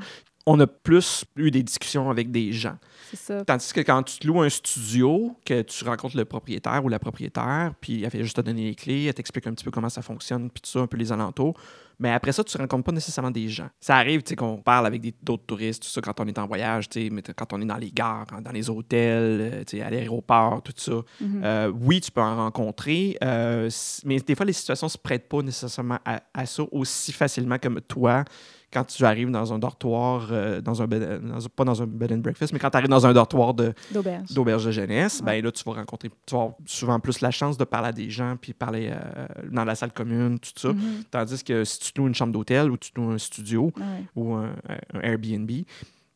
[0.46, 2.76] On a plus eu des discussions avec des gens.
[3.14, 3.44] Ça.
[3.44, 6.98] Tandis que quand tu te loues un studio, que tu rencontres le propriétaire ou la
[6.98, 9.88] propriétaire, puis elle fait juste te donner les clés, elle t'explique un petit peu comment
[9.88, 11.54] ça fonctionne, puis tout ça, un peu les alentours.
[12.00, 13.68] Mais après ça, tu rencontres pas nécessairement des gens.
[13.78, 16.46] Ça arrive, tu sais, qu'on parle avec d'autres touristes, tout ça, quand on est en
[16.46, 20.72] voyage, mais quand on est dans les gares, dans les hôtels, euh, à l'aéroport, tout
[20.76, 20.92] ça.
[21.20, 21.42] Mhm.
[21.44, 23.68] Euh, oui, tu peux en rencontrer, euh,
[24.04, 27.82] mais des fois, les situations se prêtent pas nécessairement à, à ça aussi facilement comme
[27.82, 28.24] toi
[28.72, 31.86] quand tu arrives dans un dortoir, euh, dans un bed- dans un- pas dans un
[31.86, 34.64] bed and breakfast, mais quand tu arrives dans un dortoir D'auberge.
[34.64, 35.38] de jeunesse, Ouais.
[35.40, 37.92] ben là, tu vas rencontrer, tu vas avoir souvent plus la chance de parler à
[37.92, 40.68] des gens, puis parler euh, dans la salle commune, tout ça.
[40.72, 41.04] Mhm.
[41.10, 43.72] Tandis que si tu te loues une chambre d'hôtel ou tu te loues un studio
[43.76, 44.04] Ouais.
[44.14, 44.54] ou un,
[44.94, 45.50] un Airbnb,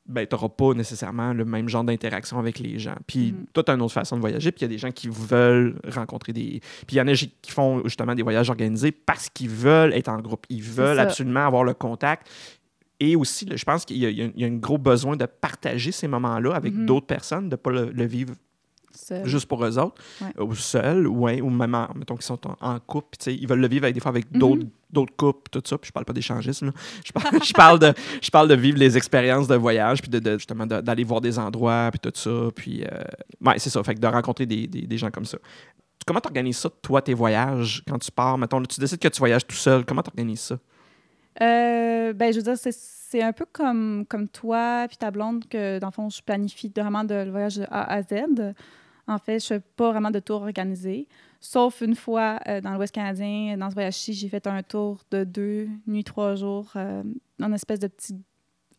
[0.07, 2.95] ben, tu n'auras pas nécessairement le même genre d'interaction avec les gens.
[3.07, 3.47] Puis, Mhm.
[3.55, 5.09] toi, tu as une autre façon de voyager, puis il y a des gens qui
[5.09, 6.61] veulent rencontrer des...
[6.87, 10.09] Puis, il y en a qui font justement des voyages organisés parce qu'ils veulent être
[10.09, 10.45] en groupe.
[10.51, 12.29] Ils veulent absolument avoir le contact.
[13.01, 16.55] Et aussi, je pense qu'il y a, y un gros besoin de partager ces moments-là
[16.55, 16.87] avec Mhm.
[16.87, 18.35] d'autres personnes, de ne pas le, le vivre
[18.95, 19.27] Seul.
[19.27, 20.43] juste pour eux autres, Ouais.
[20.43, 23.61] ou seuls, ou, ouais, ou même, en, mettons qu'ils sont en, en couple, ils veulent
[23.61, 24.39] le vivre avec, des fois avec Mhm.
[24.39, 26.71] d'autres d'autres couples, tout ça, puis je parle pas d'échangisme,
[27.05, 30.21] je parle, je, parle de, je parle de vivre les expériences de voyage, puis de,
[30.21, 33.03] de- justement de- d'aller voir des endroits, puis tout ça, puis euh,
[33.45, 35.37] ouais, c'est ça, fait que de rencontrer des, des, des gens comme ça.
[36.07, 39.19] Comment tu organises ça, toi, tes voyages, quand tu pars, mettons, tu décides que tu
[39.19, 40.59] voyages tout seul, comment tu organises ça?
[41.43, 45.45] Euh, ben, je veux dire, c'est- c'est un peu comme, comme toi puis ta blonde
[45.49, 48.55] que, dans le fond, je planifie vraiment de, le voyage de A à Z.
[49.07, 51.07] En fait, je fais pas vraiment de tour organisé.
[51.41, 55.25] Sauf une fois euh, dans l'Ouest canadien, dans ce voyage-ci, j'ai fait un tour de
[55.25, 57.03] deux nuits, trois jours, euh,
[57.43, 58.15] en espèce de petit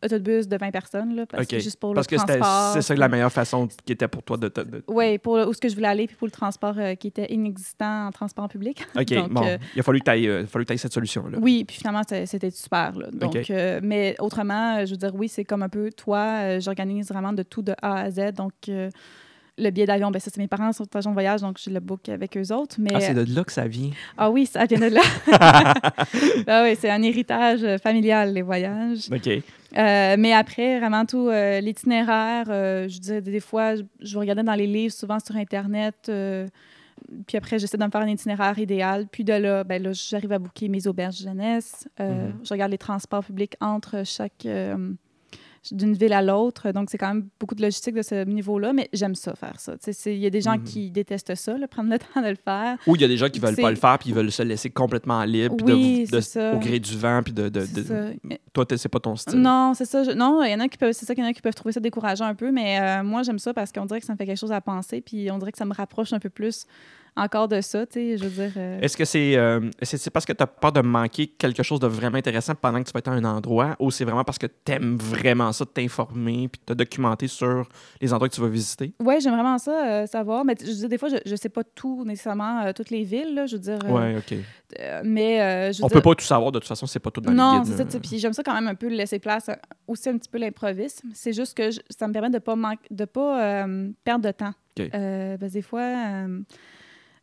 [0.04, 2.72] autobus de 20 personnes, là, parce que juste pour Parce le que transport.
[2.74, 4.48] c'est ça la meilleure façon qui était pour toi de...
[4.48, 6.94] te- de- Oui, pour où ce que je voulais aller, puis pour le transport euh,
[6.96, 8.84] qui était inexistant en transport public.
[8.94, 11.38] OK, Donc, bon, euh, il a fallu que tu cette solution-là.
[11.40, 12.98] Oui, puis finalement, c'était super.
[12.98, 13.08] Là.
[13.12, 13.50] Donc,
[13.82, 17.62] mais autrement, je veux dire, oui, c'est comme un peu toi, j'organise vraiment de tout
[17.62, 18.32] de A à Z.
[18.34, 18.52] Donc,
[19.58, 21.80] le billet d'avion, ben ça, c'est mes parents sont agents de voyage, donc je le
[21.80, 22.76] book avec eux autres.
[22.78, 23.90] Mais, Ah, c'est de là que ça vient.
[24.18, 25.00] ah oui, ça vient de là.
[26.46, 29.08] ah oui, c'est un héritage euh, familial, les voyages.
[29.10, 29.26] OK.
[29.28, 34.42] Euh, mais après, vraiment tout euh, l'itinéraire, euh, je dirais des fois, je, je regardais
[34.42, 35.94] dans les livres, souvent sur Internet.
[36.08, 36.46] euh,
[37.26, 39.06] puis après, j'essaie de me faire un itinéraire idéal.
[39.10, 41.86] Puis de là, ben là j'arrive à booker mes auberges jeunesse.
[42.00, 42.40] Euh, Mhm.
[42.42, 44.46] Je regarde les transports publics entre chaque.
[45.72, 46.70] D'une ville à l'autre.
[46.72, 49.74] Donc, c'est quand même beaucoup de logistique de ce niveau-là, mais j'aime ça, faire ça.
[50.06, 50.64] Il y a des gens Mhm.
[50.64, 52.76] qui détestent ça, là, prendre le temps de le faire.
[52.86, 54.30] Ou il y a des gens qui veulent C'est- pas le faire puis ils veulent
[54.32, 56.54] se laisser complètement libre de- Oui, de- ça.
[56.54, 58.16] au gré du vent puis de, de- de-
[58.52, 59.38] toi c'est pas ton style.
[59.40, 60.02] Non, c'est ça.
[60.04, 61.42] Je- Non, il y en a qui peuvent, c'est ça qu'il y en a qui
[61.42, 64.06] peuvent trouver ça décourageant un peu, mais euh, moi j'aime ça parce qu'on dirait que
[64.06, 66.18] ça me fait quelque chose à penser, puis on dirait que ça me rapproche un
[66.18, 66.66] peu plus
[67.16, 68.18] encore de ça, tu sais.
[68.18, 68.52] Je veux dire.
[68.56, 69.60] euh, Est-ce que c'est euh,
[70.12, 72.92] parce que tu as peur de manquer quelque chose de vraiment intéressant pendant que tu
[72.92, 75.70] vas être à un endroit ou c'est vraiment parce que tu aimes vraiment ça, de
[75.70, 77.68] t'informer puis de te documenter sur
[78.00, 78.92] les endroits que tu vas visiter?
[79.00, 80.44] Ouais, j'aime vraiment ça, euh, savoir.
[80.44, 83.02] Mais je veux dire, des fois, je, je sais pas tout nécessairement, euh, toutes les
[83.04, 83.78] villes, là, je veux dire.
[83.88, 84.36] ouais, OK.
[85.04, 87.20] mais je veux On dire- peut pas tout savoir, de toute façon, c'est pas tout
[87.20, 87.76] dans non, les guides.
[87.76, 87.98] c'est ça.
[88.00, 89.50] Puis j'aime ça quand même un peu laisser place,
[89.86, 91.08] aussi un petit peu l'improvisme.
[91.14, 93.66] C'est juste que je- ça me permet de pas manquer, de pas
[94.04, 94.52] perdre de temps.
[94.78, 94.90] OK.
[94.94, 95.80] Euh, parce que des fois,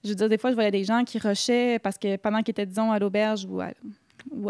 [0.04, 2.52] je veux dire, des fois, je voyais des gens qui rushaient parce que pendant qu'ils
[2.52, 3.62] étaient, disons, à l'auberge ou,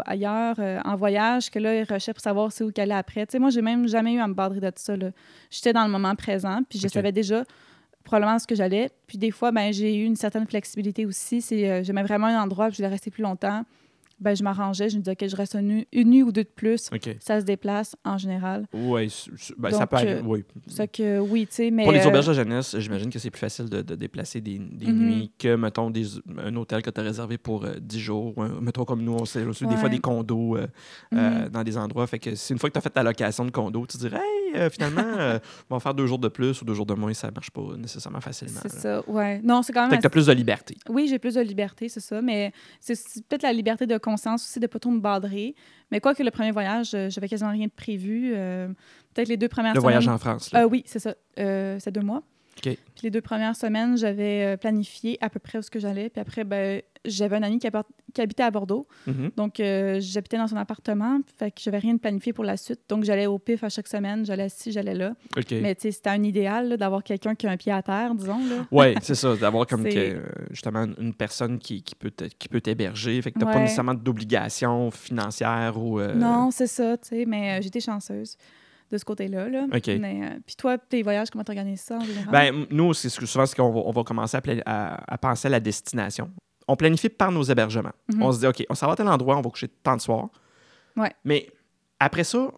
[0.04, 3.26] ailleurs, euh, en voyage, que là, ils rushaient pour savoir c'est où qu'ils allaient après.
[3.26, 4.96] Tu sais, moi, j'ai même jamais eu à me badrer de ça.
[4.96, 5.10] là.
[5.50, 7.44] J'étais dans le moment présent, puis je savais déjà
[8.02, 8.90] probablement ce que j'allais.
[9.06, 11.40] Puis des fois, ben, j'ai eu une certaine flexibilité aussi.
[11.40, 13.64] Si euh, j'aimais vraiment un endroit, puis je voulais rester plus longtemps,
[14.20, 14.88] ben, je m'arrangeais.
[14.88, 16.90] Je me disais, OK, je reste une, nuit- une nuit ou deux de plus.
[17.20, 18.66] Ça se déplace en général.
[18.72, 19.08] Ouais,
[19.58, 20.44] ben, ça peut euh, oui.
[20.66, 21.84] Ça que oui, tu sais, mais.
[21.84, 24.58] Pour les euh, auberges de jeunesse, j'imagine que c'est plus facile de, de déplacer des,
[24.58, 24.98] des Mhm.
[25.06, 26.06] nuits que, mettons, des,
[26.38, 28.34] un hôtel que tu as réservé pour euh, 10 jours.
[28.60, 29.90] mettons comme nous, on sait aussi des fois Ouais.
[29.90, 30.66] des condos euh,
[31.14, 31.48] euh, mhm.
[31.50, 32.06] dans des endroits.
[32.06, 34.02] Fait que c'est une fois que tu as fait ta location de condo, tu te
[34.02, 35.38] dirais, hey, euh, finalement, euh,
[35.70, 37.62] on va faire deux jours de plus ou deux jours de moins, ça marche pas
[37.76, 38.60] nécessairement facilement.
[38.62, 39.40] C'est ça, ouais.
[39.42, 39.90] Non, c'est quand même.
[39.90, 40.76] Fait que tu as plus de liberté.
[40.88, 42.94] Oui, j'ai plus de liberté, c'est ça, mais c'est
[43.28, 45.54] peut-être la liberté de conscience aussi de pas trop me badrer.
[45.90, 48.32] Mais quoi que le premier voyage, euh, j'avais quasiment rien de prévu.
[48.34, 48.68] euh,
[49.14, 50.50] peut-être les deux premières Le voyage semaines- en France.
[50.52, 50.62] Là.
[50.64, 51.14] Euh, oui, c'est ça.
[51.36, 52.22] C'est deux mois.
[52.62, 56.08] Puis les deux premières semaines, j'avais planifié à peu près où ce que j'allais.
[56.08, 57.66] Puis après, ben, j'avais un ami qui,
[58.14, 58.86] qui habitait à Bordeaux.
[59.06, 59.30] Mhm.
[59.36, 61.18] Donc, euh, j'habitais dans son appartement.
[61.36, 62.80] Fait que j'avais rien de planifié pour la suite.
[62.88, 64.24] Donc, j'allais au pif à chaque semaine.
[64.24, 65.14] J'allais ici, j'allais là.
[65.60, 68.38] Mais tu sais, c'était un idéal d'avoir quelqu'un qui a un pied à terre, disons.
[68.70, 73.20] Oui, c'est ça, d'avoir comme que, euh, justement une personne qui, qui peut t'héberger.
[73.20, 76.00] Fait que t'as pas nécessairement d'obligation financière ou.
[76.00, 77.24] euh, Non, c'est ça, tu sais.
[77.26, 78.36] Mais j'étais chanceuse
[78.92, 79.48] de ce côté-là.
[79.48, 79.66] Là.
[79.72, 82.30] Euh, puis toi, tes voyages, comment t'organises ça en général?
[82.30, 85.18] Ben, nous, c'est ce souvent, c'est qu'on va, on va commencer à, pla- à- à
[85.18, 86.30] penser à la destination.
[86.68, 87.92] On planifie par nos hébergements.
[88.12, 88.22] Mhm.
[88.22, 90.00] On se dit, OK, on s'en va à tel endroit, on va coucher tant de
[90.00, 90.28] soir.
[90.96, 91.12] Ouais.
[91.24, 91.48] Mais
[92.00, 92.48] après ça,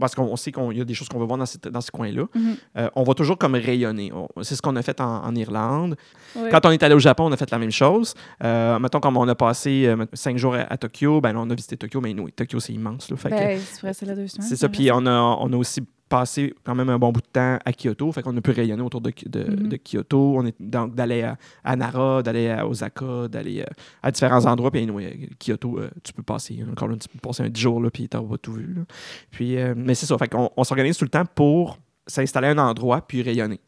[0.00, 1.80] parce qu'on on sait qu'il y a des choses qu'on veut voir dans, cette- dans
[1.80, 2.56] ce coin-là, Mhm.
[2.78, 4.10] euh, on va toujours comme rayonner.
[4.12, 5.94] On- C'est ce qu'on a fait en, en Irlande.
[6.34, 6.48] Ouais.
[6.50, 8.14] Quand on est allé au Japon, on a fait la même chose.
[8.42, 11.48] Euh, mettons, comme on a passé euh, cinq jours à, à Tokyo, ben, là, on
[11.48, 13.08] a visité Tokyo, mais nous, Tokyo, c'est immense.
[13.08, 14.48] Là, fait que- Ben, c'est vrai, c'est là deux semaines.
[14.48, 14.68] c'est ça.
[14.68, 17.72] Puis on a, on a aussi passé quand même un bon bout de temps à
[17.72, 18.12] Kyoto.
[18.12, 19.68] Fait qu'on a pu rayonner autour de, de, Mhm.
[19.68, 20.34] de Kyoto.
[20.36, 23.66] On est donc d'aller à, à Nara, d'aller à Osaka, d'aller euh,
[24.02, 24.70] à différents endroits.
[24.70, 27.80] Puis anyway, Kyoto, euh, tu peux passer encore là, tu peux passer un 10 jours
[27.80, 28.74] là, puis t'as pas tout vu.
[28.74, 28.82] là.
[29.30, 30.16] Puis, euh, mais c'est ça.
[30.18, 33.60] Fait qu'on on s'organise tout le temps pour s'installer à un endroit puis rayonner.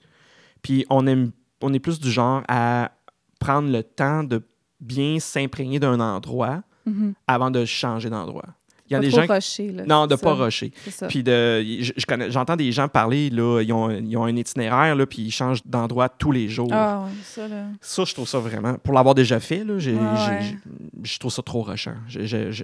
[0.63, 1.31] Puis on aime,
[1.63, 2.93] on est plus du genre à
[3.41, 4.43] prendre le temps de
[4.81, 7.15] bien s'imprégner d'un endroit Mhm.
[7.27, 8.45] avant de changer d'endroit.
[8.89, 10.45] Il y a Pas des trop gens qui- rusher, là, non, de c'est pas ça.
[10.45, 10.73] rusher.
[10.85, 11.07] C'est ça.
[11.09, 14.37] Puis de, je, je connais, j'entends des gens parler, là, ils ont, ils ont un
[14.37, 16.69] itinéraire, là, puis ils changent d'endroit tous les jours.
[16.73, 17.65] Ah, ouais, ça, là.
[17.81, 18.75] Ça, je trouve ça vraiment.
[18.75, 20.57] Pour l'avoir déjà fait, là, j'ai, ouais.
[21.03, 21.95] Je trouve ça trop rushant.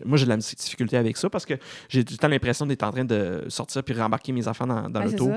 [0.04, 1.54] Moi, j'ai de la difficulté avec ça parce que
[1.88, 4.88] j'ai tout le temps l'impression d'être en train de sortir puis rembarquer mes enfants dans,
[4.88, 5.30] dans Ouais, l'auto.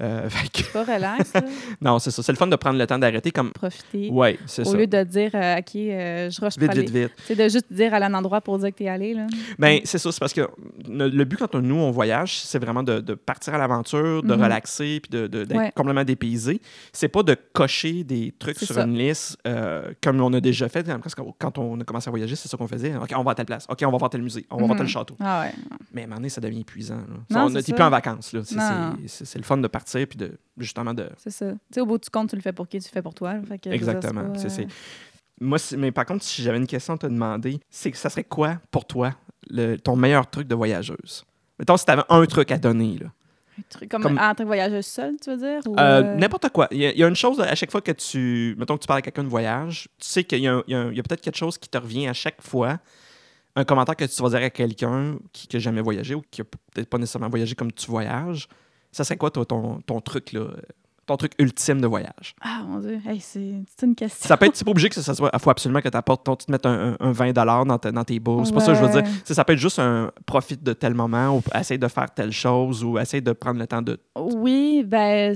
[0.00, 1.32] Euh, que- pas relax,
[1.80, 2.22] non, c'est ça.
[2.22, 3.50] C'est le fun de prendre le temps d'arrêter comme.
[3.52, 4.08] Profiter.
[4.10, 4.76] Ouais, c'est Au ça.
[4.78, 7.10] lieu de dire, euh, OK, euh, je rush Vite, vite, vite.
[7.24, 9.26] C'est de juste dire à un endroit pour dire que t'es allé, là.
[9.58, 10.48] Ben, c'est ça, c'est parce que
[10.88, 14.34] le, but quand on- nous on voyage, c'est vraiment de, de partir à l'aventure, de
[14.34, 14.42] Mhm.
[14.42, 15.72] relaxer, puis de, de- d'être Ouais.
[15.76, 16.60] complètement dépaysé.
[16.92, 18.84] C'est pas de cocher des trucs sur ça.
[18.84, 20.88] une liste euh, comme on a déjà fait.
[21.38, 22.96] Quand on a commencé à voyager, c'est ça qu'on faisait.
[22.96, 23.66] OK, on va à telle place.
[23.68, 24.46] OK, on va voir tel musée.
[24.50, 24.92] On va voir tel Mhm.
[24.92, 25.16] château.
[25.20, 25.54] Ah ouais.
[25.92, 26.96] Mais à un moment donné, ça devient épuisant.
[26.96, 27.02] là.
[27.08, 28.32] Non, Ça, on n'est plus en vacances.
[28.32, 28.40] là.
[29.06, 31.08] C'est, le fun de partir, puis de, justement de...
[31.18, 31.50] C'est ça.
[31.52, 32.78] Tu sais, au bout du compte, tu le fais pour qui?
[32.80, 33.34] Tu le fais pour toi.
[33.48, 34.30] Fait que, Exactement.
[34.32, 34.64] pas, euh,
[35.40, 38.24] Moi, mais par contre, si j'avais une question à te demander, c'est que ça serait
[38.24, 39.14] quoi pour toi
[39.48, 41.24] le- ton meilleur truc de voyageuse?
[41.58, 43.06] Mettons, si tu avais un truc à donner, là.
[43.60, 45.60] Un truc comme, comme- en tant que voyageuse seule, tu veux dire?
[45.66, 46.68] Ou, Euh, euh, N'importe quoi.
[46.70, 48.54] Il y, a, il y a une chose à chaque fois que tu.
[48.58, 51.20] Mettons que tu parles à quelqu'un de voyage, tu sais qu'il y a, a peut-être
[51.20, 52.78] quelque chose qui te revient à chaque fois.
[53.56, 56.44] Un commentaire que tu vas dire à quelqu'un qui n'a jamais voyagé ou qui n'a
[56.44, 58.48] peut-être pas nécessairement voyagé comme tu voyages.
[58.92, 60.46] Ça serait quoi, toi, ton, ton truc, là?
[61.10, 62.36] Ton truc ultime de voyage?
[62.40, 63.00] Ah, mon Dieu.
[63.04, 63.40] Hey, c'est
[63.82, 64.28] une question.
[64.28, 66.24] Ça peut être, c'est pas obligé que ça soit, il faut absolument que tu apportes,
[66.24, 68.50] ton- tu te mettes un, un- un 20 dans, ta- dans tes bourses.
[68.50, 69.10] C'est pas ça que je veux dire.
[69.24, 72.30] Ça, ça peut être juste un profite de tel moment ou essaye de faire telle
[72.30, 73.98] chose ou essaye de prendre le temps de.
[74.16, 75.34] Oui, ben,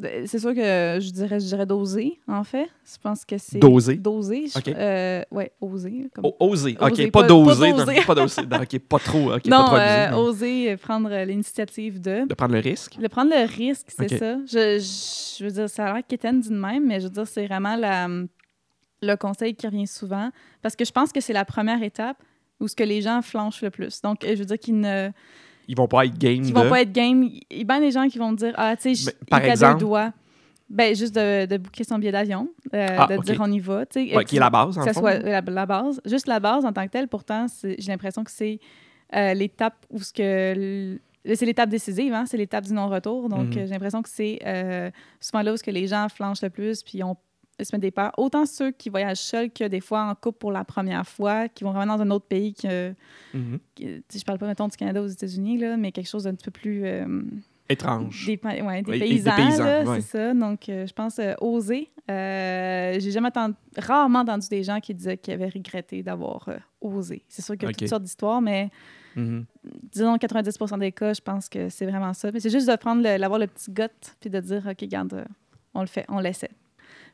[0.00, 2.68] c'est c'est sûr que je dirais, je dirais doser, en fait.
[2.84, 3.58] Je pense que c'est.
[3.58, 3.96] Doser?
[3.96, 4.46] Doser.
[4.46, 6.08] je- euh, ouais, oser.
[6.14, 6.24] Comme...
[6.26, 6.76] O- oser.
[6.80, 7.60] OK, Oser, pas, pas- d'oser.
[7.60, 8.00] pas non, d'oser.
[8.06, 8.42] Pas d'oser.
[8.46, 9.32] Non, OK, pas trop.
[9.34, 12.26] OK, pas non, trop euh, oser prendre l'initiative de.
[12.28, 12.98] De prendre le risque.
[12.98, 14.36] De prendre le risque, c'est ça.
[14.46, 17.26] Je, je, je veux dire, ça a l'air quétaine d'une même, mais je veux dire,
[17.26, 18.08] c'est vraiment la,
[19.02, 20.30] le conseil qui revient souvent.
[20.62, 22.16] Parce que je pense que c'est la première étape
[22.60, 24.00] où ce que les gens flanchent le plus.
[24.02, 25.10] Donc, je veux dire qu'ils ne
[25.68, 26.58] Ils vont pas être game qu'ils de.
[26.58, 27.22] vont pas être game.
[27.24, 29.74] Il y a bien des gens qui vont me dire Ah, tu sais, il exemple?
[29.74, 30.12] deux doigts.
[30.70, 33.86] Ben, juste de, de booker son billet d'avion, euh, Ah, de dire on y va.
[33.86, 35.00] tu sais, Ouais, qui est la base, en que fond.
[35.00, 36.00] soit la, la base.
[36.04, 38.58] Juste la base en tant que telle, pourtant, j'ai l'impression que c'est
[39.14, 40.98] euh, l'étape où ce que.
[41.34, 42.24] C'est l'étape décisive, hein?
[42.26, 43.28] c'est l'étape du non-retour.
[43.28, 43.58] Donc, Mhm.
[43.58, 46.50] euh, j'ai l'impression que c'est euh, souvent là où ce que les gens flanchent le
[46.50, 47.16] plus, puis on ils
[47.64, 48.12] se.
[48.18, 51.64] Autant ceux qui voyagent seuls que des fois en couple pour la première fois, qui
[51.64, 52.94] vont vraiment dans un autre pays que.
[53.34, 53.58] Mhm.
[54.08, 56.44] sais, je parle pas, mettons, du Canada aux États-Unis, là, mais quelque chose d'un petit
[56.44, 56.82] peu plus.
[56.84, 57.22] euh,
[57.70, 58.24] Étrange.
[58.24, 60.00] des, pa- ouais, des Oui, et des paysans, paysans, là, ouais.
[60.00, 60.32] c'est ça.
[60.34, 61.90] Donc, euh, je pense euh, oser.
[62.08, 66.48] J'ai jamais entendu, rarement entendu des gens qui disaient qu'ils avaient regretté d'avoir
[66.80, 67.22] osé.
[67.28, 68.70] C'est sûr qu'il y a toutes sortes d'histoires, mais
[69.16, 69.44] Mhm.
[69.92, 72.30] disons 90 des cas, je pense que c'est vraiment ça.
[72.32, 73.88] Mais c'est juste de prendre le- d'avoir le petit gut
[74.20, 75.26] puis de dire, OK, garde,
[75.74, 76.50] on le fait, on l'essaie.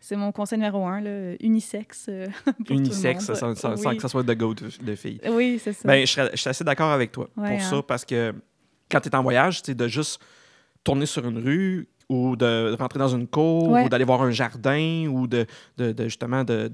[0.07, 2.07] C'est mon conseil numéro un, là, unisexe.
[2.11, 3.39] euh, pour tout le Unisexe, monde.
[3.39, 5.19] sans, sans- que ça soit de go de, de filles.
[5.31, 5.89] Oui, c'est ça.
[5.89, 7.71] Ben, je, suis assez d'accord avec toi Ouais, pour hein.
[7.71, 8.35] ça, parce que
[8.91, 10.21] quand tu es en voyage, de juste
[10.85, 13.85] tourner sur une rue ou de rentrer dans une cour Ouais.
[13.85, 15.47] ou d'aller voir un jardin ou de,
[15.79, 16.71] de, de- justement de,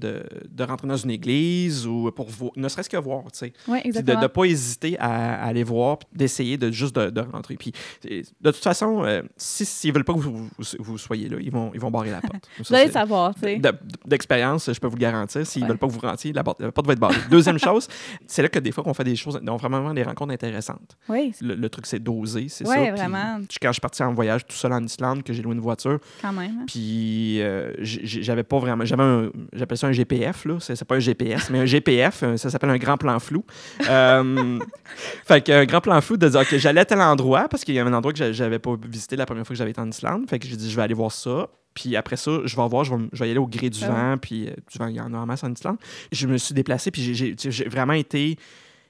[0.59, 3.53] rentrer dans une église ou pour ne serait-ce que voir, tu sais.
[3.67, 7.21] oui, Puis de ne pas hésiter à, à aller voir, puis d'essayer de juste de,
[7.31, 7.55] rentrer.
[7.55, 7.71] Puis
[8.03, 11.51] de toute façon, euh, si s'ils veulent pas que vous, vous, vous soyez là, ils
[11.51, 12.47] vont, ils vont barrer la porte.
[12.57, 13.57] Ça, Vous allez c'est- le savoir, tu sais.
[13.57, 13.73] de-
[14.05, 15.45] D'expérience, je peux vous le garantir.
[15.47, 15.67] S'ils Ouais.
[15.69, 17.15] veulent pas que vous rentiez, la porte, la porte va être barrée.
[17.29, 17.87] Deuxième chose,
[18.27, 20.97] c'est là que des fois qu'on fait des choses, on fait vraiment des rencontres intéressantes.
[21.09, 22.81] Oui, Le, le truc, c'est d'oser, c'est Ouais, ça.
[22.81, 23.39] Puis, vraiment.
[23.49, 25.61] je- quand je suis parti en voyage tout seul en Islande, Que j'ai loué une
[25.61, 25.99] voiture.
[26.21, 26.59] Quand même.
[26.61, 26.65] hein.
[26.67, 28.85] Puis euh, j'avais pas vraiment.
[28.85, 29.29] J'avais un.
[29.53, 30.57] J'appelle ça un GPF, là.
[30.59, 32.23] C'est pas un GPS, mais un GPF.
[32.37, 33.43] Ça s'appelle un grand plan flou.
[33.89, 34.59] Euh,
[35.25, 37.79] fait qu'un grand plan flou de dire que j'allais à tel endroit parce qu'il y
[37.79, 39.89] avait un endroit que j'a- j'avais pas visité la première fois que j'avais été en
[39.89, 40.29] Islande.
[40.29, 41.49] Fait que j'ai dit, je vais aller voir ça.
[41.73, 43.69] Puis après ça, je vais voir, je vais, m- je vais y aller au gré
[43.69, 44.17] du Ah vent.
[44.17, 45.77] Puis euh, du vent, il y en a en masse en Islande.
[46.11, 48.35] Je me suis déplacé, puis j'ai vraiment été.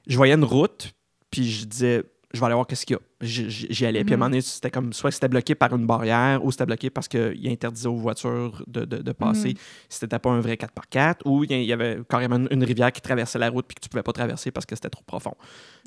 [0.07, 0.91] Je voyais une route,
[1.29, 3.01] puis je disais, je vais aller voir qu'est-ce qu'il y a.
[3.25, 4.03] J'y allais.
[4.03, 4.19] Puis à un Mhm.
[4.21, 7.47] moment donné, c'était comme soit c'était bloqué par une barrière, ou c'était bloqué parce qu'il
[7.49, 9.55] interdisait aux voitures de, de, de passer Mhm.
[9.89, 13.39] si c'était pas un vrai 4x4, ou il y- avait carrément une, rivière qui traversait
[13.39, 15.33] la route, puis que tu pouvais pas traverser parce que c'était trop profond.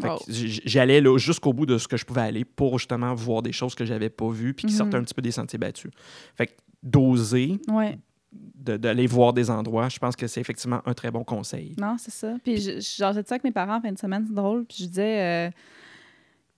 [0.00, 0.18] Fait que Wow.
[0.28, 3.42] j- J'y allais là, jusqu'au bout de ce que je pouvais aller pour justement voir
[3.42, 4.78] des choses que j'avais pas vues, puis qui Mhm.
[4.78, 5.90] sortaient un petit peu des sentiers battus.
[6.36, 6.52] Fait que
[6.82, 7.98] d'oser, Ouais.
[8.32, 11.74] de- d'aller voir des endroits, je pense que c'est effectivement un très bon conseil.
[11.78, 12.34] Non, c'est ça.
[12.42, 14.34] Puis, je- je- genre, j'ai dit ça avec mes parents en fin de semaine, c'est
[14.34, 14.64] drôle.
[14.66, 15.50] Puis, je disais euh,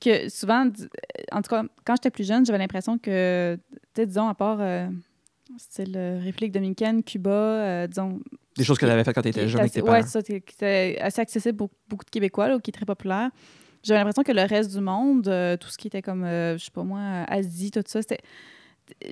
[0.00, 0.66] que souvent,
[1.32, 4.58] en tout cas, quand j'étais plus jeune, j'avais l'impression que, tu sais, disons, à part,
[4.60, 4.88] euh,
[5.58, 8.20] style euh, République dominicaine, Cuba, euh, disons.
[8.56, 10.02] Des choses que tu avais faites quand tu étais jeune avec tes parents.
[10.02, 13.30] c'est ça, qui était assez accessible pour beaucoup de Québécois, là, qui est très populaire.
[13.82, 16.70] J'avais l'impression que le reste du monde, euh, tout ce qui était comme, je sais
[16.72, 18.20] pas moi, Asie, tout ça, c'était.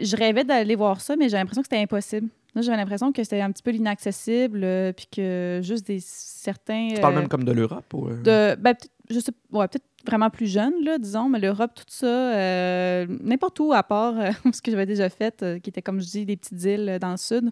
[0.01, 2.29] Je rêvais d'aller voir ça, mais j'avais l'impression que c'était impossible.
[2.55, 6.89] Là, j'avais l'impression que c'était un petit peu l'inaccessible, euh, puis que juste des certains.
[6.95, 7.93] Tu parles euh, même comme de l'Europe?
[7.95, 8.09] Ou...
[8.09, 8.17] euh?
[8.23, 11.85] de, ben, peut-être, je sais, ouais, peut-être vraiment plus jeune, là, disons, mais l'Europe, tout
[11.89, 15.83] ça, euh, n'importe où, à part euh, ce que j'avais déjà fait, euh, qui était,
[15.83, 17.51] comme je dis, des petites îles dans le sud.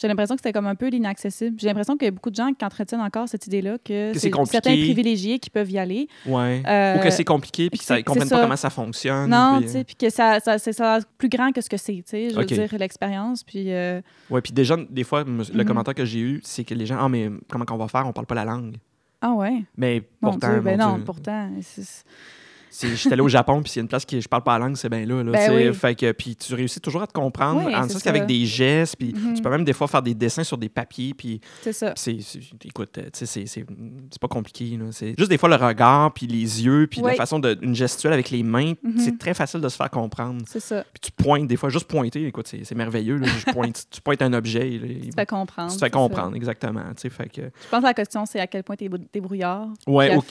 [0.00, 1.56] J'ai l'impression que c'était comme un peu l'inaccessible.
[1.58, 4.18] J'ai l'impression qu'il y a beaucoup de gens qui entretiennent encore cette idée-là, que, Que
[4.18, 6.08] c'est certains privilégiés qui peuvent y aller.
[6.24, 6.62] Ouais.
[6.66, 9.28] Euh, Ou que c'est compliqué, puis qu'ils ne comprennent pas comment ça fonctionne.
[9.28, 11.76] non, puis, tu sais, puis que ça, ça, c'est ça plus grand que ce que
[11.76, 13.72] c'est, tu sais, je veux dire, l'expérience, puis...
[13.72, 15.64] euh, Ouais, puis déjà, des fois, le Mhm.
[15.64, 18.06] commentaire que j'ai eu, c'est que les gens, ah, mais comment qu'on va faire?
[18.06, 18.76] On parle pas la langue.
[19.20, 19.64] Ah ouais?
[19.76, 21.50] Mais pourtant, Dieu, ben non, Dieu, pourtant...
[22.78, 24.58] c'est- j'étais allé au Japon, puis s'il y a une place qui je parle pas
[24.58, 25.22] la langue, c'est bien là.
[25.22, 25.74] là Ben tu oui.
[25.74, 28.96] Fait que, puis tu réussis toujours à te comprendre, Oui, en sens qu'avec des gestes,
[28.96, 29.34] puis Mhm.
[29.34, 31.94] tu peux même des fois faire des dessins sur des papiers, puis C'est ça.
[32.64, 33.64] écoute, tu sais, c'est,
[34.20, 34.78] pas compliqué.
[34.92, 37.16] C'est juste des fois le regard, puis les yeux, puis la Oui.
[37.16, 38.98] façon de, une gestuelle avec les mains, Mhm.
[38.98, 40.42] c'est très facile de se faire comprendre.
[40.46, 40.84] C'est ça.
[40.92, 43.16] Puis tu pointes, des fois, juste pointer, écoute, c'est, merveilleux.
[43.16, 43.26] là.
[43.26, 45.70] Je pointe, tu pointes un objet, là, Tu te fais comprendre.
[45.70, 45.90] tu te fais ça.
[45.90, 46.82] comprendre, exactement.
[47.00, 49.68] tu Fait que, Je pense que la question, c'est à quel point t'es t'es brouillard.
[49.86, 50.22] ouais, ou,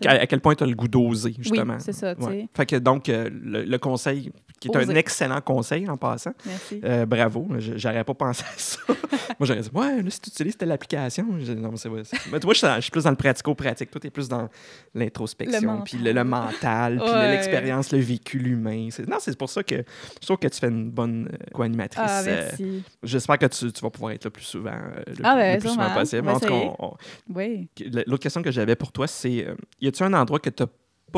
[0.00, 1.76] tu à, à quel point tu as le goût d'oser, justement.
[1.78, 2.28] c'est ça, tu sais.
[2.28, 2.48] Ouais.
[2.54, 6.80] Fait que donc, euh, le, le conseil, qui est un excellent conseil en passant, Merci.
[6.84, 8.78] euh, bravo, j'aurais pas pensé à ça.
[9.38, 11.88] moi, j'aurais dit, ouais, là, si tu utilises telle application, je dis, non, mais c'est
[11.90, 12.02] vrai.
[12.32, 13.90] Mais toi, je suis, plus dans le pratico-pratique.
[13.90, 14.48] Toi, tu es plus dans
[14.94, 17.30] l'introspection, puis le, le mental, puis Ouais.
[17.32, 18.88] l'expérience, le vécu humain.
[18.90, 22.02] C'est- Non, c'est pour ça que je trouve que tu fais une bonne euh, co-animatrice.
[22.06, 22.82] Ah, merci.
[23.02, 24.70] J'espère que tu, tu vas pouvoir être là plus souvent,
[25.06, 26.22] le, Ah, plus- ben, le plus souvent possible.
[26.26, 26.70] Va En tout cas, essayer.
[26.78, 26.96] on- on-
[27.34, 27.68] Oui.
[28.06, 29.46] L'autre question que j'avais pour toi, c'est
[29.80, 30.68] y a-tu un endroit que tu n'as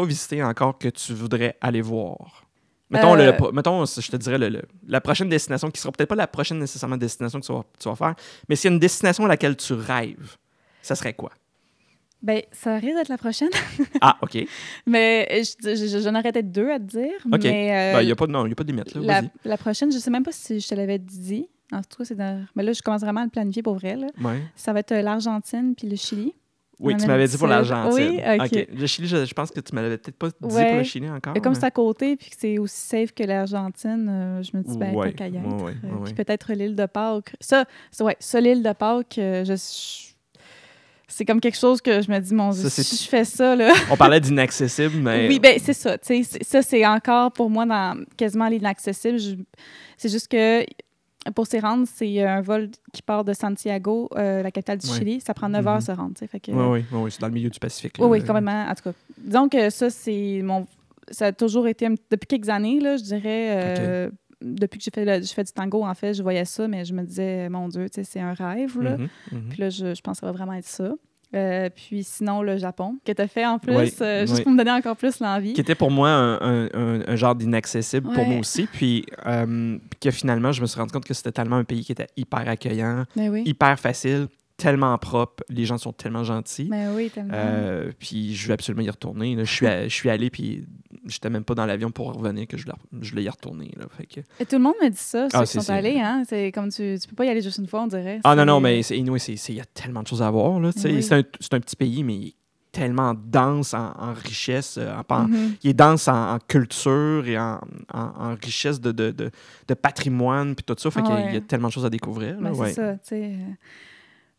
[0.00, 2.44] pas visité encore que tu voudrais aller voir?
[2.90, 5.92] Mettons, le- Euh, le- mettons je te dirais, le- le- la prochaine destination, qui sera
[5.92, 8.14] peut-être pas la prochaine nécessairement destination que tu vas, tu vas faire,
[8.48, 10.36] mais s'il y a une destination à laquelle tu rêves,
[10.82, 11.30] ça serait quoi?
[12.22, 13.50] Ben, ça risque d'être la prochaine.
[14.00, 14.38] Ah, OK.
[14.86, 17.12] mais euh, je- je- je- j'en aurais peut-être deux à te dire.
[17.32, 17.42] OK.
[17.44, 18.94] Mais euh, Ben, Il n'y a, pas de- non, y a pas de limite.
[18.94, 19.22] Là.
[19.44, 21.46] la, prochaine, je sais même pas si je te l'avais dit.
[21.72, 22.44] En tout cas, c'est dans...
[22.56, 23.94] Mais là, je commence vraiment à le planifier pour vrai.
[23.96, 24.06] Là.
[24.24, 24.42] Ouais.
[24.56, 26.32] Ça va être euh, l'Argentine puis le Chili.
[26.80, 27.92] Oui, tu m'avais dit pour l'Argentine.
[27.92, 28.68] Oui, OK.
[28.72, 31.36] Le Chili, je, je pense que tu m'avais peut-être pas dit pour le Chili encore.
[31.36, 34.56] Et comme mais- c'est à côté puis que c'est aussi safe que l'Argentine, euh, je
[34.56, 35.64] me dis, ben, Ouais, qu'à y être.
[35.64, 37.34] ouais, Euh, Puis peut-être l'île de Pâques.
[37.40, 37.64] Ça,
[38.00, 40.08] ouais, ça, l'île de Pâques, euh, je, je-
[41.10, 43.72] c'est comme quelque chose que je me dis, mon Dieu, si je fais ça, là.
[43.90, 45.26] On parlait d'inaccessible, mais.
[45.26, 45.96] Oui, ben c'est ça.
[45.98, 49.18] tu sais, Ça, c'est encore pour moi dans quasiment l'inaccessible.
[49.18, 49.34] Je-
[49.96, 50.64] C'est juste que
[51.34, 54.98] pour s'y rendre, c'est un vol qui part de Santiago, euh, la capitale du Ouais.
[54.98, 55.20] Chili.
[55.20, 55.78] Ça prend 9 heures Mhm.
[55.78, 56.14] à se rendre.
[56.14, 57.94] tu sais, Fait que, Oui, oui, oui, c'est dans le milieu du Pacifique.
[57.98, 58.08] oui, là.
[58.10, 58.66] oui, complètement.
[58.68, 60.66] En tout cas, disons que ça, c'est mon.
[61.10, 61.88] Ça a toujours été.
[62.10, 63.78] Depuis quelques années, là, je dirais.
[63.78, 66.68] euh, Depuis que j'ai fait, le- j'ai fait du tango, en fait, je voyais ça,
[66.68, 68.80] mais je me disais, mon Dieu, c'est un rêve.
[68.80, 68.96] Là.
[68.96, 69.48] Mhm, mhm.
[69.50, 70.92] Puis là, je, je va vraiment être ça.
[71.34, 74.42] Euh, puis sinon, le Japon, que tu as fait en plus, Oui, euh, juste oui.
[74.44, 75.52] pour me donner encore plus l'envie.
[75.52, 78.66] qui était pour moi un, un- un- un genre d'inaccessible pour moi aussi.
[78.72, 81.84] Puis, euh, puis que finalement, je me suis rendu compte que c'était tellement un pays
[81.84, 83.42] qui était hyper accueillant, oui.
[83.44, 84.28] hyper facile,
[84.58, 85.42] tellement propre.
[85.48, 86.66] Les gens sont tellement gentils.
[86.68, 87.32] Mais oui, tellement.
[87.34, 89.34] Euh, puis je vais absolument y retourner.
[89.36, 89.44] là.
[89.44, 90.66] Je suis, à- je suis allé, puis
[91.06, 93.70] j'étais même pas dans l'avion pour revenir que je voulais, je voulais y retourner.
[93.78, 93.86] Là.
[93.96, 94.20] Fait que...
[94.40, 95.98] Et tout le monde me dit ça, ceux Ah, qui sont allés.
[96.00, 96.24] Hein?
[96.28, 98.20] C'est comme tu, tu peux pas y aller juste une fois, on dirait.
[98.24, 100.60] Ah non, non, mais anyway, il y a tellement de choses à voir.
[100.60, 100.70] là.
[100.84, 101.02] Oui.
[101.02, 101.14] C'est
[101.54, 102.34] un, petit pays, mais il est
[102.72, 105.54] tellement dense en, en richesse, euh, en, Mhm.
[105.62, 107.60] il est dense en, en culture et en,
[108.42, 109.30] richesse de, de, de-
[109.68, 110.90] de patrimoine puis tout ça.
[110.90, 111.40] Fait Ah qu'il y a- il y a ouais.
[111.46, 112.36] tellement de choses à découvrir.
[112.40, 112.68] Ben, ouais.
[112.68, 113.32] C'est ça, tu sais.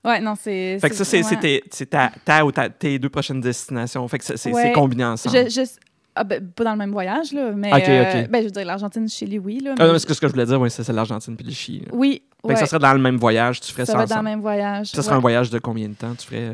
[0.05, 0.09] Euh.
[0.09, 0.77] Ouais, non, c'est.
[0.79, 4.07] Fait que ça, c'est ta, ta ou ta- tes deux prochaines destinations.
[4.07, 4.71] Fait que c'est Ouais.
[4.71, 5.35] combiné ensemble.
[5.45, 5.79] Je, je-
[6.15, 7.71] Ah, ben, pas dans le même voyage, là, mais...
[7.73, 8.29] Ok, euh, ok.
[8.29, 9.75] ben, je veux dire, l'Argentine, Chili, oui, là.
[9.79, 11.53] Ah, non, mais ce que ce que je voulais dire, oui, c'est l'Argentine puis le
[11.53, 11.79] Chili.
[11.81, 11.85] là.
[11.93, 14.09] Oui, Fait que ça serait dans le même voyage, tu ferais Ça ça, va dans
[14.09, 14.29] le ensemble.
[14.29, 14.87] même voyage.
[14.87, 16.51] Ça serait un voyage de combien de temps tu ferais?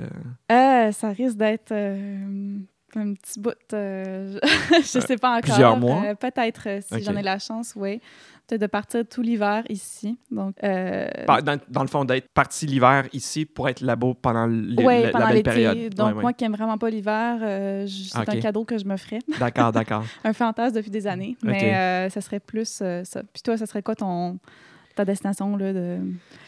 [0.51, 0.87] euh?
[0.87, 2.57] Euh, ça risque d'être euh,
[2.95, 4.37] un petit bout, euh,
[4.77, 5.41] je sais pas encore.
[5.41, 6.03] plusieurs mois?
[6.05, 8.01] Euh, Peut-être, euh, si j'en ai la chance, oui.
[8.49, 10.19] De partir tout l'hiver ici.
[10.29, 14.75] Donc, euh, Dans, dans le fond, d'être parti l'hiver ici pour être là-bas pendant ouais,
[14.77, 15.43] la, la pendant belle l'été.
[15.49, 15.93] période.
[15.95, 16.21] Donc, Ouais, ouais.
[16.21, 18.29] moi qui aime vraiment pas l'hiver, euh, c'est Ok.
[18.29, 19.19] un cadeau que je me ferais.
[19.39, 20.03] D'accord, d'accord.
[20.23, 21.35] un fantasme depuis des années.
[21.43, 23.23] Mais euh, ça serait plus euh, ça.
[23.33, 24.37] Puis toi, ça serait quoi ton,
[24.95, 25.97] ta destination là, de,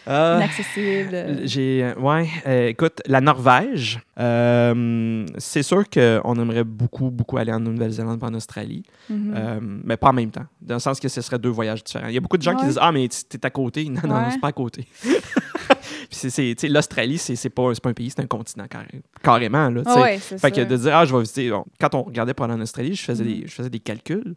[0.08, 1.42] Euh, inaccessible?
[1.44, 1.94] J'ai.
[2.00, 8.20] Ouais, euh, écoute, la Norvège, euh, c'est sûr qu'on aimerait beaucoup, beaucoup aller en Nouvelle-Zélande
[8.22, 9.34] et en Australie, Mhm.
[9.36, 12.08] euh, mais pas en même temps, dans le sens que ce serait deux voyages différents.
[12.08, 13.84] Il y a beaucoup de gens qui disent Ah, mais t'es à côté.
[13.90, 14.88] Non, non, c'est pas à côté.
[16.10, 19.02] Puis c'est- c'est- L'Australie, c'est c'est pas, c'est pas un pays, c'est un continent carré-
[19.22, 19.70] carrément.
[19.70, 21.50] Là, Ah ouais, c'est Fait que de dire, ah, je vais visiter.
[21.50, 23.30] bon, quand on regardait pour aller en Australie, je faisais, Mhm.
[23.42, 24.36] des, je faisais des calculs.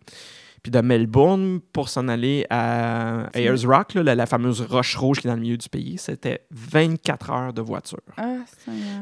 [0.62, 5.20] Puis de Melbourne pour s'en aller à Ayers Rock, là, la, la fameuse roche rouge
[5.20, 8.00] qui est dans le milieu du pays, c'était 24 heures de voiture.
[8.16, 8.36] Ah.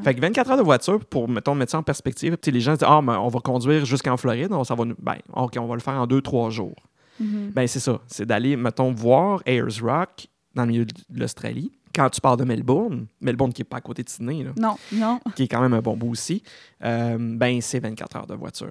[0.03, 2.87] Fait que 24 heures de voiture, pour, mettons, mettre ça en perspective, les gens disent,
[2.87, 5.75] ah, mais on va conduire jusqu'en Floride, on, ça va nous- ben, OK, on va
[5.75, 6.75] le faire en 2-3 jours.
[7.19, 7.51] Mhm.
[7.53, 7.99] Ben, c'est ça.
[8.07, 11.71] C'est d'aller, mettons, voir Ayers Rock dans le milieu de l'Australie.
[11.93, 14.77] Quand tu pars de Melbourne, Melbourne qui est pas à côté de Sydney, là, Non,
[14.93, 15.19] non.
[15.35, 16.41] qui est quand même un bon bout aussi,
[16.85, 18.69] euh, ben c'est 24 heures de voiture.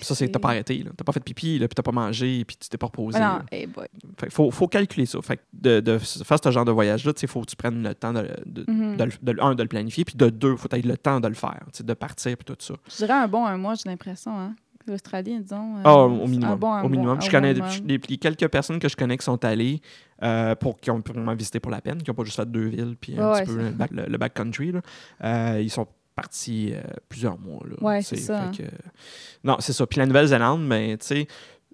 [0.00, 0.78] Ça, c'est t'as pas arrêté.
[0.82, 0.90] là.
[0.96, 3.18] T'as pas fait pipi, là, puis t'as pas mangé, puis tu t'es pas reposé.
[3.18, 3.44] Non, là.
[3.52, 3.86] hey boy.
[4.18, 5.20] Fait que faut, faut calculer ça.
[5.22, 7.94] Fait que de, de faire ce genre de voyage-là, il faut que tu prennes le
[7.94, 8.96] temps de, de, Mhm.
[8.96, 10.96] de le- de le- un, de le planifier, puis de deux, faut que tu le
[10.96, 12.74] temps de le faire, de partir, puis tout ça.
[12.90, 14.38] Je dirais un bon un mois, j'ai l'impression.
[14.38, 14.54] Hein?
[14.86, 15.76] L'Australie, disons.
[15.78, 16.50] euh, Ah, au minimum.
[16.52, 17.20] Un bon un au minimum.
[17.22, 17.70] je connais minimum.
[17.86, 19.80] les, les quelques personnes que je connais qui sont allées
[20.22, 22.66] euh, pour qui ont vraiment visité pour la peine, qui n'ont pas juste fait deux
[22.66, 24.72] villes puis un Ouais, petit peu le, back- le- le backcountry.
[24.72, 24.80] là.
[25.24, 27.60] Euh, ils sont partis euh, plusieurs mois.
[27.68, 28.70] Là, Ouais, c'est ça, fait que-
[29.42, 29.86] non, c'est ça.
[29.86, 31.26] Puis la Nouvelle-Zélande, mais tu sais.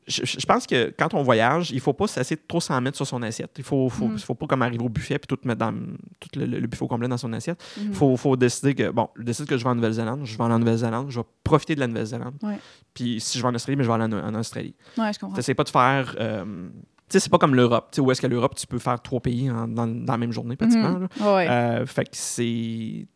[0.09, 3.22] Je, pense que quand on voyage, il faut pas de trop s'en mettre sur son
[3.22, 3.53] assiette.
[3.59, 4.18] Il faut, faut, Mhm.
[4.18, 5.72] faut pas comme arriver au buffet puis tout mettre dans
[6.18, 7.62] tout le, le buffet au complet dans son assiette.
[7.78, 7.84] Mhm.
[7.91, 10.43] Il faut, faut décider que, bon, je décide que je vais en Nouvelle-Zélande, je vais
[10.43, 12.34] en Nouvelle-Zélande, je vais profiter de la Nouvelle-Zélande.
[12.43, 12.59] Ouais.
[12.93, 14.74] Puis si je vais en Australie, mais je vais aller en, en Australie.
[14.99, 15.41] Ouais, je comprends.
[15.55, 16.16] Pas de faire.
[16.18, 16.72] euh, tu
[17.11, 17.91] sais, c'est pas comme l'Europe.
[17.93, 20.18] Tu sais, où est-ce que l'Europe, tu peux faire trois pays en- dans, dans la
[20.18, 20.91] même journée, pratiquement.
[20.99, 21.09] Mhm.
[21.20, 21.34] là.
[21.36, 21.49] Ouais.
[21.49, 23.07] Euh, fait que c'est.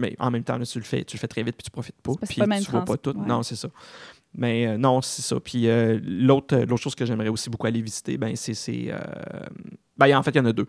[0.00, 1.70] Mais en même temps, là, tu le fais, tu le fais très vite puis tu
[1.70, 2.12] profites pas.
[2.26, 2.34] Puis
[2.64, 3.10] tu vois pas tout.
[3.18, 3.26] ouais.
[3.26, 3.68] Non, c'est ça.
[4.34, 5.40] Mais euh, non, c'est ça.
[5.40, 8.54] Puis euh, l'autre, euh, l'autre chose que j'aimerais aussi beaucoup aller visiter, ben, c'est.
[8.54, 8.98] c'est, euh,
[9.98, 10.66] ben, en fait, il y en a deux.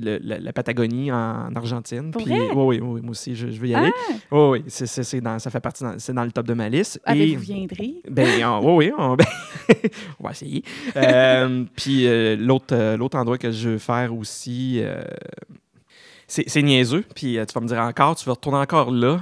[0.00, 2.12] Le- la, la Patagonie en Argentine.
[2.12, 3.92] Puis, oui, oui, oui, moi aussi, je, je veux y aller.
[4.30, 6.54] Oui, oui, c'est, c'est, c'est dans, ça fait partie, dans, c'est dans le top de
[6.54, 6.98] ma liste.
[7.04, 7.96] Ah, Et- vous viendrez.
[8.10, 9.26] ben, on- oui, oui, on, ben,
[10.18, 10.62] on va essayer.
[11.76, 12.06] Puis
[12.38, 14.82] l'autre, l'autre endroit que je veux faire aussi,
[16.32, 17.04] c'est, niaiseux.
[17.14, 19.20] Puis euh, tu vas me dire encore, tu vas retourner encore là.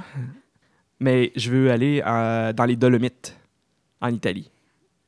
[0.99, 3.35] Mais je veux aller euh, dans les Dolomites,
[4.01, 4.49] en Italie.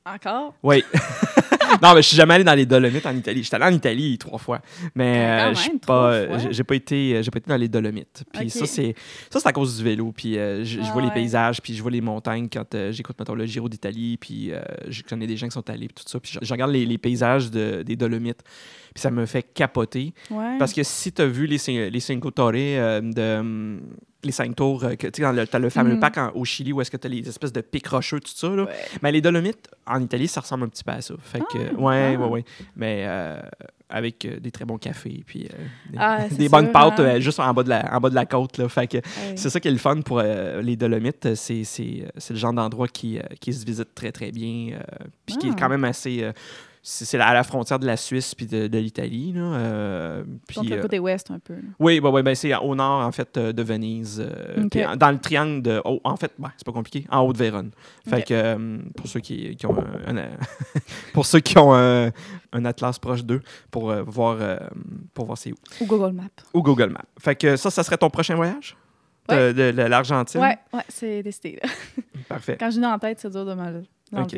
[0.06, 0.54] Encore?
[0.64, 0.84] Oui.
[1.82, 3.44] non, mais je suis jamais allé dans les Dolomites en Italie.
[3.44, 4.62] J'étais allé en Italie trois fois,
[4.96, 6.38] mais Ah, euh, je suis pas, fois.
[6.52, 8.24] j'ai pas été, j'ai pas été dans les Dolomites.
[8.34, 8.96] Puis ça c'est,
[9.30, 10.14] ça c'est à cause du vélo.
[10.16, 13.16] Puis euh, je Ah, vois les paysages, puis je vois les montagnes quand euh, j'écoute
[13.20, 16.10] mettons le Giro d'Italie, puis euh, je connais des gens qui sont allés, puis tout
[16.10, 16.20] ça.
[16.20, 18.44] Puis je, regarde les, les paysages de- des Dolomites,
[18.94, 20.14] puis ça me fait capoter.
[20.30, 20.58] Ouais.
[20.60, 23.82] Parce que si tu as vu les, les Cinco Torre euh, de hum,
[24.26, 26.72] les cinq tours, euh, tu sais, dans le, t'as le fameux parc en- au Chili
[26.74, 28.50] où est-ce que tu as les espèces de pics rocheux, tout ça.
[28.50, 28.64] Là.
[28.64, 28.72] Ouais.
[29.02, 31.14] Mais les Dolomites, en Italie, ça ressemble un petit peu à ça.
[31.22, 32.20] Fait que, Ah, ouais, ah.
[32.22, 32.46] ouais, ouais.
[32.76, 33.40] Mais euh,
[33.90, 35.58] avec euh, des très bons cafés, puis euh,
[35.92, 37.20] des, Ah, des bonnes sûr, pâtes hein.
[37.20, 38.58] juste en bas, de la, en bas de la côte.
[38.58, 38.68] Là.
[38.70, 39.36] Fait que Ouais.
[39.36, 41.36] c'est ça qui est le fun pour les Dolomites.
[41.36, 41.64] C'est,
[42.30, 44.80] le genre d'endroit qui, qui se visite très, très bien.
[45.26, 46.32] puis qui est quand même assez.
[46.86, 49.32] C'est, à la frontière de la Suisse puis de, de l'Italie.
[49.34, 49.42] Là.
[49.42, 51.56] euh, puis, Donc, le euh, côté ouest, un peu.
[51.80, 54.20] oui, bah, ouais, ben, c'est au nord, en fait, euh, de Venise.
[54.22, 55.82] euh, puis dans le triangle de.
[55.86, 57.72] haut- en fait, ben, c'est pas compliqué, en haut de Vérone.
[58.08, 60.30] Fait que euh, pour ceux qui, qui ont un, un-
[61.14, 62.12] pour ceux qui ont un,
[62.52, 64.60] un atlas proche d'eux, pour voir
[65.14, 65.56] pour voir c'est où.
[65.82, 66.24] Ou Google Maps.
[66.54, 67.06] Ou Google Maps.
[67.20, 68.76] Fait que ça, ça serait ton prochain voyage?
[69.30, 69.54] De, Ouais.
[69.54, 70.42] de- de l'Argentine?
[70.42, 71.58] Ouais, ouais, c'est décidé.
[71.64, 71.70] là.
[72.28, 72.58] Parfait.
[72.60, 73.88] Quand je l'ai en tête, c'est dur de me l'enlever.
[74.12, 74.36] Donc,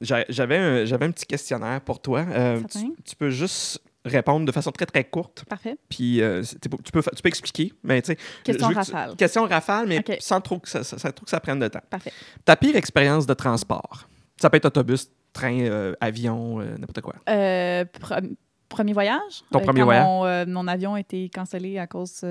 [0.00, 2.24] J'avais un, j'avais un petit questionnaire pour toi.
[2.28, 2.60] Euh,
[3.04, 5.44] tu, peux juste répondre de façon très, très courte.
[5.48, 5.76] parfait.
[5.88, 6.92] Puis euh, tu, peux, tu
[7.22, 8.18] peux expliquer, mais tu sais.
[8.42, 9.16] Question tu- rafale.
[9.16, 11.82] Question rafale, mais sans, trop que ça, ça- sans trop que ça prenne de temps.
[11.88, 12.12] Parfait.
[12.44, 14.08] Ta pire expérience de transport?
[14.40, 17.14] Ça peut être autobus, train, euh, avion, n'importe quoi.
[17.28, 18.34] Euh, pre-
[18.68, 19.44] premier voyage?
[19.52, 20.04] Ton premier quand voyage?
[20.48, 22.24] Mon, mon avion a été cancellé à cause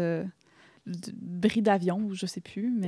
[0.86, 2.70] bris d'avion, ou je sais plus.
[2.70, 2.88] Mais,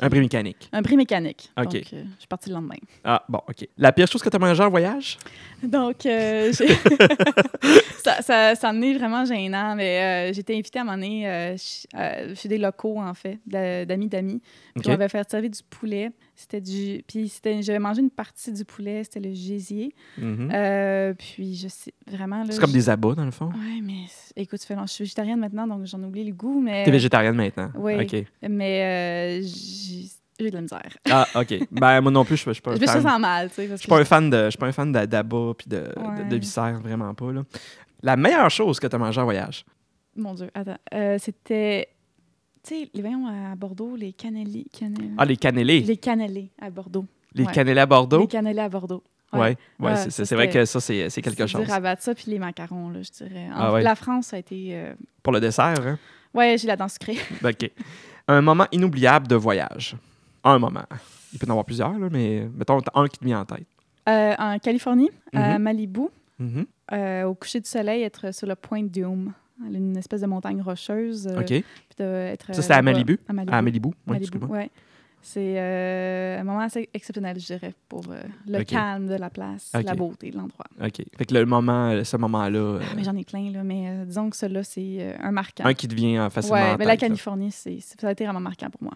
[0.00, 0.68] Un bris mécanique.
[0.72, 1.50] Un bris mécanique.
[1.56, 1.64] Ok.
[1.64, 2.74] Donc, euh, je suis partie le lendemain.
[3.04, 3.68] Ah, bon, OK.
[3.78, 5.18] La pire chose que tu as mangé en voyage?
[5.62, 6.52] Donc, euh,
[8.04, 11.28] ça, ça, ça en est vraiment gênant, mais euh, j'ai été invitée à moment donné
[11.28, 11.86] euh, ch-
[12.36, 14.40] chez des locaux, en fait, d'a- d'amis d'amis.
[14.74, 14.86] Puis OK.
[14.86, 17.02] on m'avait fait servir du poulet C'était du.
[17.06, 19.94] Puis c'était- j'avais mangé une partie du poulet, c'était le gésier.
[20.18, 20.50] Mhm.
[20.52, 22.38] Euh, puis je sais vraiment.
[22.44, 23.46] là, C'est comme je- des abats, dans le fond?
[23.48, 24.04] Ouais, mais
[24.36, 26.84] écoute, je suis végétarienne maintenant, donc j'en oublie le goût, mais.
[26.84, 27.70] T'es végétarienne maintenant.
[27.76, 27.94] oui.
[28.02, 28.24] OK.
[28.48, 30.96] Mais euh, j'ai de la misère.
[31.08, 31.54] Ah, OK.
[31.70, 33.68] ben, moi non plus, je je suis pas Je un me sens mal, tu sais.
[33.68, 35.76] Je suis pas un fan de, je suis pas un fan d'a- d'abats puis de,
[35.76, 36.28] de, Ouais.
[36.28, 37.30] de viscères, vraiment pas.
[37.30, 37.42] Là.
[38.02, 39.64] La meilleure chose que tu as mangé en voyage?
[40.16, 40.76] Mon Dieu, attends.
[40.94, 41.88] Euh, C'était.
[42.64, 44.66] Tu sais, les voyons à Bordeaux, les cannelés.
[45.18, 45.80] Ah, les cannelés.
[45.80, 47.06] Les, Les cannelés à Bordeaux.
[47.36, 47.52] ouais.
[47.52, 48.20] cannelés à Bordeaux?
[48.20, 49.02] Les cannelés à Bordeaux.
[49.32, 51.64] Ouais, ouais, Ouais, c'est- ça, c'est vrai que ça, c'est quelque chose.
[51.64, 53.46] dur à battre ça, puis les macarons, là, je dirais.
[53.48, 53.82] En- Ah ouais.
[53.82, 54.68] La France, a été.
[54.76, 54.92] euh,
[55.22, 55.98] Pour le dessert, hein?
[56.34, 57.16] Ouais, j'ai la dent sucrée.
[57.44, 57.70] OK.
[58.28, 59.96] Un moment inoubliable de voyage.
[60.44, 60.84] Un moment.
[61.32, 63.66] Il peut y en avoir plusieurs, là, mais mettons un qui te met en tête.
[64.08, 65.62] Euh, en Californie, à Mhm.
[65.62, 66.02] Malibu,
[66.38, 66.66] Mhm.
[66.92, 69.32] euh, au coucher du soleil, être sur le point Doom,
[69.70, 71.26] une espèce de montagne rocheuse.
[71.26, 71.46] euh, OK.
[71.46, 71.64] puis
[72.04, 73.18] être, Ça, euh, c'était à là-bas, Malibu?
[73.28, 73.54] À Malibu.
[73.54, 73.62] À
[74.10, 74.22] Malibu.
[74.24, 74.48] Excuse-moi.
[74.58, 74.70] ouais.
[75.24, 79.70] C'est euh, un moment assez exceptionnel, je dirais, pour euh, le calme de la place,
[79.72, 80.66] la beauté de l'endroit.
[80.84, 80.96] OK.
[81.16, 84.04] Fait que le moment, ce moment-là, euh, Ah, mais j'en ai plein, là, mais euh,
[84.04, 85.64] disons que celui-là, c'est euh, un marquant.
[85.64, 87.08] un qui te vient euh, facilement en mais la tête, là.
[87.08, 88.94] Californie, c'est, c'est- ça a été vraiment marquant pour moi.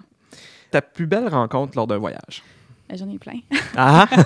[0.72, 2.42] Ta plus belle rencontre lors d'un voyage?
[2.90, 3.38] Mais J'en ai plein.
[3.76, 4.08] Ah!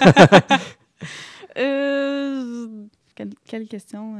[1.57, 2.85] Euh,
[3.15, 4.15] quelle, quelle question?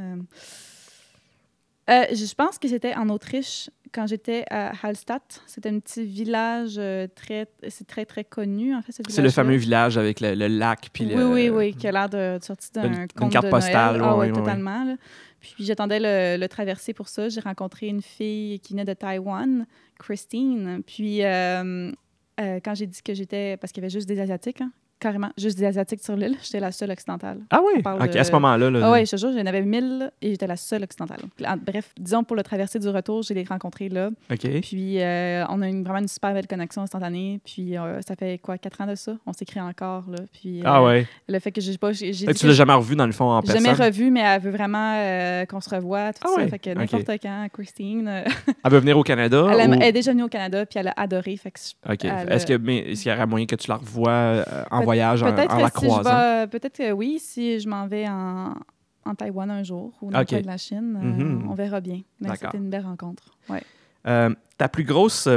[1.91, 2.05] Euh.
[2.11, 5.43] Je pense que c'était en Autriche quand j'étais à Hallstatt.
[5.47, 8.93] C'était un petit village euh, très, c'est très très connu en fait.
[8.93, 10.91] ce c'est le fameux village avec le, le lac.
[10.93, 11.27] Puis oui, le...
[11.27, 14.11] oui, oui, qui a l'air de, de sortir d'un une conte carte de postale, Noël.
[14.11, 14.33] Ah ouais.
[14.33, 14.85] totalement.
[14.85, 14.97] là.
[15.41, 17.29] Puis j'attendais le, le traverser pour ça.
[17.29, 19.67] J'ai rencontré une fille qui venait de Taïwan,
[19.99, 20.83] Christine.
[20.87, 21.91] Puis euh,
[22.41, 24.71] euh, quand j'ai dit que j'étais, parce qu'il y avait juste des Asiatiques, hein,
[25.01, 27.39] carrément, juste des Asiatiques sur l'île, j'étais la seule occidentale.
[27.51, 27.73] Ah oui?
[27.79, 28.71] On parle OK, de- à ce moment-là.
[28.71, 31.21] Là, Ah ouais, je te jure, j'en avais 1000 et j'étais la seule occidentale.
[31.47, 34.11] En- Bref, disons pour le traversée du retour, j'ai les rencontrés là.
[34.31, 34.61] OK.
[34.63, 37.41] Puis euh, on a une, vraiment une super belle connexion instantanée.
[37.45, 39.13] Puis euh, ça fait quoi, quatre ans de ça?
[39.27, 40.19] On s'écrit encore là.
[40.33, 41.07] Puis Ah euh, ouais.
[41.29, 43.43] le fait que j'ai pas, j'ai dit tu l'as jamais revu dans le fond en
[43.43, 43.65] personne?
[43.65, 46.41] jamais revu, mais elle veut vraiment euh, qu'on se revoie, tout Ah ça.
[46.43, 46.49] ouais?
[46.49, 48.09] Fait que n'importe quand, Christine,
[48.65, 49.47] Elle veut venir au Canada?
[49.53, 51.37] elle, aime- ou- elle est déjà venue au Canada, puis elle a adoré.
[51.37, 51.59] Fait que
[51.93, 52.05] OK.
[52.05, 55.33] Est-ce que mais est-ce qu'il y aurait moyen que tu la revoies en voyage, en,
[55.35, 56.11] peut-être en la que si je croisant?
[56.19, 58.55] vais, peut-être que oui, si je m'en vais en,
[59.05, 60.31] en Taïwan un jour ou dans Ok.
[60.31, 61.49] le coin de la Chine, euh, Mhm.
[61.51, 62.01] on verra bien.
[62.21, 63.37] Mais c'était une belle rencontre.
[63.49, 63.63] Ouais.
[64.07, 65.29] Euh, ta plus grosse...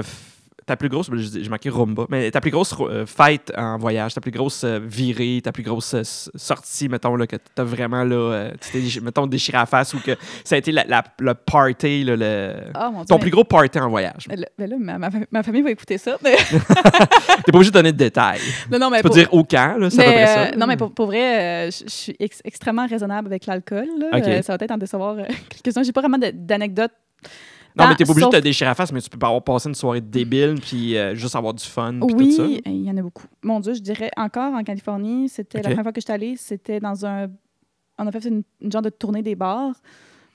[0.65, 4.13] ta plus grosse, je- j'ai marqué rumba, mais ta plus grosse euh, fête en voyage,
[4.13, 8.03] ta plus grosse euh, virée, ta plus grosse euh, sortie, mettons, là, que t'as vraiment,
[8.03, 10.11] là, tu mettons, déchiré à la face ou que
[10.43, 12.53] ça a été la, la- le party, là, le...
[12.91, 13.05] Mon Dieu.
[13.07, 14.25] ton mais- plus gros party en voyage.
[14.29, 16.17] mais là, mais là, ma, ma- ma famille va écouter ça.
[16.23, 16.35] mais-
[17.45, 18.39] T'es pas obligé de donner de détails.
[18.71, 20.51] non, non, mais Tu peux pour- dire au camp, là, c'est à peu près ça.
[20.57, 23.87] non, mais pour, pour vrai, je suis ex- extrêmement raisonnable avec l'alcool.
[23.99, 24.07] là.
[24.17, 24.27] Ok.
[24.27, 25.15] Euh, ça va peut-être en décevoir
[25.63, 25.83] quelques-uns.
[25.83, 26.91] J'ai pas vraiment d'anecdotes.
[27.75, 29.17] Non, mais dans- t'es pas obligé sauf- de te déchirer la face, mais tu peux
[29.17, 32.43] pas avoir passé une soirée débile puis euh, juste avoir du fun puis Oui, tout
[32.43, 32.45] ça.
[32.65, 33.25] il y en a beaucoup.
[33.43, 36.79] Mon Dieu, je dirais encore en Californie, c'était la première fois que j'étais allée, c'était
[36.79, 37.27] dans un.
[37.99, 39.75] On a fait une, une genre de tournée des bars.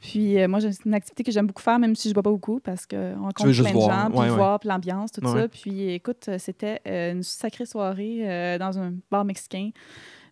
[0.00, 2.30] Puis euh, moi, c'est une activité que j'aime beaucoup faire, même si je bois pas
[2.30, 4.36] beaucoup, parce qu'on rencontre plein de voir, gens, puis ouais, ouais.
[4.36, 5.40] voir, puis l'ambiance, tout Ouais.
[5.42, 5.48] ça.
[5.48, 9.70] Puis écoute, euh, c'était euh, une sacrée soirée euh, dans un bar mexicain.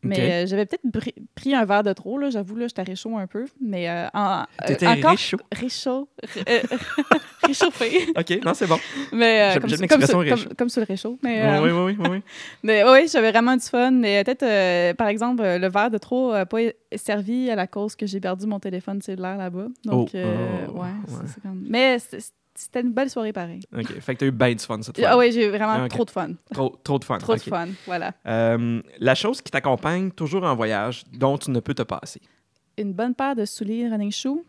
[0.09, 3.17] Mais euh, j'avais peut-être pris, pris un verre de trop, là, j'avoue, là, j'étais réchaud
[3.19, 3.45] un peu.
[3.61, 5.37] Mais euh, en, euh, encore réchaud?
[5.53, 6.09] réchaud.
[6.49, 6.61] euh,
[7.43, 8.07] réchauffé.
[8.17, 8.79] OK, non, c'est bon.
[9.13, 10.45] Mais euh, J'aime- l'expression sur, réchaud.
[10.49, 11.19] comme, comme sur le réchaud.
[11.23, 12.23] Mais, Oui, oui, oui, oui.
[12.63, 13.91] mais oui, j'avais vraiment du fun.
[13.93, 16.59] Mais peut-être, par exemple, le verre de trop n'a pas
[16.97, 19.67] servi à la cause que j'ai perdu mon téléphone cellulaire là-bas.
[19.85, 20.19] Donc, Oh,
[20.69, 21.25] oh, ouais, ouais.
[21.27, 21.65] c'est- comme...
[21.69, 21.99] Mais
[22.57, 23.61] c'était une belle soirée pareil.
[23.77, 25.09] OK, fait que t'as eu bien du fun cette fois.
[25.11, 25.89] Ah oui, j'ai vraiment Ah, ok.
[25.91, 26.31] trop de fun.
[26.53, 27.19] Trop, trop de fun.
[27.19, 28.13] Trop de fun, voilà.
[28.27, 32.21] Euh, la chose qui t'accompagne toujours en voyage, dont tu ne peux te passer.
[32.79, 34.45] Une bonne paire de souliers running shoes.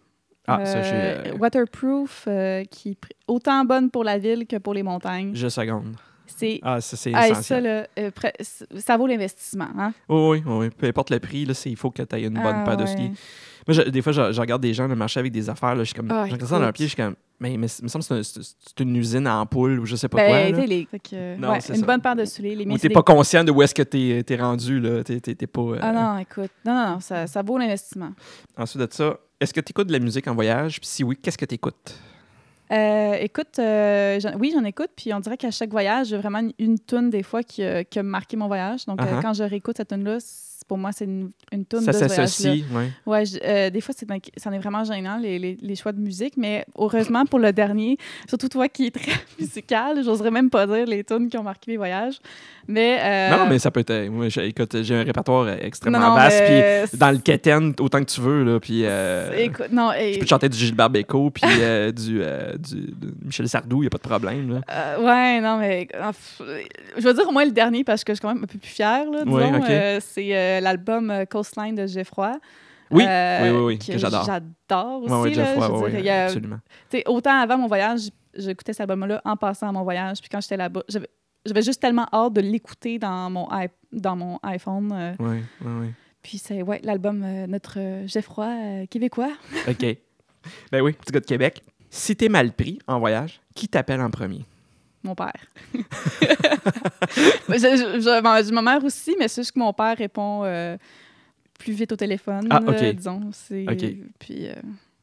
[0.48, 2.98] Ah, ça, j'ai, euh, Waterproof, euh, qui est
[3.28, 5.32] autant bonne pour la ville que pour les montagnes.
[5.36, 5.96] Je seconde.
[6.26, 6.60] C'est...
[6.62, 8.12] Ah, ça, c'est Ah, et ça, là, euh,
[8.78, 9.68] ça vaut l'investissement.
[9.78, 9.94] Hein?
[10.10, 10.70] Oui, oui, oui.
[10.70, 12.78] Peu importe le prix, là, c'est- il faut que tu aies une bonne Ah, paire
[12.78, 13.12] de souliers.
[13.68, 15.76] Moi, je- des fois, je, je regarde des gens le marché avec des affaires.
[15.76, 16.76] Là, je suis comme, Ah, je regarde ça dans leurs écoute.
[16.78, 18.96] pieds, je suis comme, mais, mais il me semble que c'est un- c'est c'est une
[18.96, 20.60] usine en poule ou je sais pas Ben, quoi.
[20.62, 20.66] là.
[20.66, 21.86] les- que, Non, ouais, c'est une ça.
[21.86, 22.56] bonne paire de souliers.
[22.56, 24.80] Les Ou t'es des- pas conscient de où est-ce que t'es es rendu.
[24.80, 25.04] là.
[25.04, 25.62] T'es t'es- t'es pas.
[25.62, 26.52] euh, Ah non, écoute.
[26.66, 28.12] Non, non, non, ça, ça vaut l'investissement.
[28.58, 30.80] Ensuite de ça, est-ce que tu écoutes de la musique en voyage?
[30.80, 31.94] Puis si oui, qu'est-ce que tu écoutes?
[32.72, 34.90] Euh, écoute, euh, j'en- oui, j'en écoute.
[34.96, 37.84] Puis on dirait qu'à chaque voyage, j'ai vraiment une, une tune des fois qui, euh,
[37.84, 38.86] qui a marqué mon voyage.
[38.86, 39.22] Donc, euh, Uh-huh.
[39.22, 42.28] quand je réécoute cette tune-là, c'est pour moi, c'est une, une toune Ça de voyage-là.
[42.28, 42.84] s'associe, oui.
[43.06, 44.06] Ouais, je- euh, des fois, c'est
[44.38, 47.98] c'en est vraiment gênant, les, les, les choix de musique, mais heureusement pour le dernier,
[48.28, 51.72] surtout toi qui es très musical, j'oserais même pas dire les tunes qui ont marqué
[51.72, 52.20] mes voyages.
[52.68, 52.98] Mais.
[53.02, 54.10] euh, Non, mais ça peut être.
[54.10, 57.74] Moi, j'ai- écoute, j'ai un répertoire extrêmement non, non, vaste, mais puis dans le quétaine,
[57.80, 58.82] autant que tu veux, là, puis.
[58.84, 62.58] euh, Écoute, non, et- je peux te chanter du Gilbert Bécaud, puis euh, du, euh,
[62.58, 62.94] du
[63.24, 64.52] Michel Sardou, il n'y a pas de problème.
[64.54, 64.62] Là.
[64.70, 66.42] Euh, ouais, non, mais euh, pff,
[66.98, 68.58] je vais dire au moins le dernier parce que je suis quand même un peu
[68.58, 69.10] plus fière.
[69.10, 69.64] Là, disons.
[69.70, 72.40] Euh, c'est euh, l'album euh, Coastline de Geoffroy.
[72.90, 74.24] Oui, euh, oui, oui, oui, que j'adore.
[74.26, 75.36] J'adore aussi.
[75.36, 75.54] Là,
[75.90, 76.60] dire, y a- absolument.
[77.08, 80.20] autant avant mon voyage, j'écoutais cet album-là en passant à mon voyage.
[80.22, 80.84] Puis quand j'étais là-bas,
[81.46, 83.48] j'avais juste tellement hâte de l'écouter dans mon,
[83.92, 84.92] dans mon iPhone.
[84.94, 85.88] euh, Oui, oui, oui.
[86.24, 87.78] puis c'est ouais, l'album euh, Notre
[88.08, 89.32] Geoffroy québécois.
[89.68, 89.86] OK.
[90.72, 91.62] Ben oui, petit gars de Québec.
[91.90, 94.46] Si t'es mal pris en voyage, qui t'appelle en premier?
[95.08, 95.34] Mon père.
[97.48, 100.78] bon, je- ma mère aussi, mais c'est juste que mon père répond euh,
[101.58, 102.76] plus vite au téléphone, Ah, ok.
[102.82, 103.30] euh, disons.
[103.32, 103.86] C'est, Ok.
[104.20, 104.54] Puis, euh,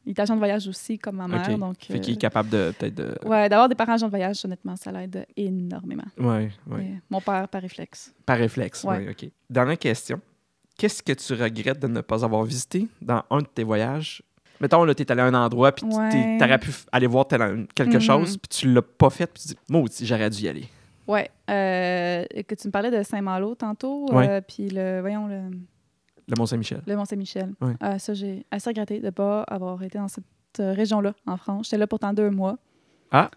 [0.07, 1.49] il est agent de voyage aussi, comme ma mère.
[1.51, 1.59] OK.
[1.59, 3.15] Donc, Fait qu'il est euh, capable de peut-être de.
[3.25, 6.05] ouais, d'avoir des parents agents de voyage, honnêtement, ça l'aide énormément.
[6.19, 6.79] Ouais, ouais.
[6.79, 8.13] Mais mon père, par réflexe.
[8.27, 8.99] Par réflexe, Ouais.
[8.99, 9.31] oui, OK.
[9.49, 10.21] Dernière question.
[10.77, 14.23] Qu'est-ce que tu regrettes de ne pas avoir visité dans un de tes voyages?
[14.61, 16.39] Mettons, là, t'es allé à un endroit, puis tu- Ouais.
[16.39, 18.01] t'aurais pu aller voir quelque Mhm.
[18.01, 20.65] chose, puis tu l'as pas fait, puis tu dis, maudit, j'aurais dû y aller.
[21.07, 21.31] Ouais.
[21.51, 24.27] euh, que tu me parlais de Saint-Malo tantôt, Ouais.
[24.29, 25.51] euh, puis le, voyons, le,
[26.27, 26.81] Le Mont-Saint-Michel.
[26.87, 27.53] le Mont-Saint-Michel.
[27.61, 27.75] Ouais.
[27.81, 30.25] Ah, ça, j'ai assez regretté de ne pas avoir été dans cette
[30.61, 31.67] euh, région-là, en France.
[31.67, 32.57] J'étais là pourtant deux mois.
[33.11, 33.31] Ah.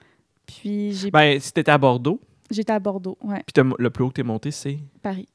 [0.45, 4.07] Puis j'ai Ben, si t'étais à Bordeaux, J'étais à Bordeaux, ouais, puis le plus haut
[4.09, 4.78] que t'es monté, c'est?
[5.01, 5.28] Paris.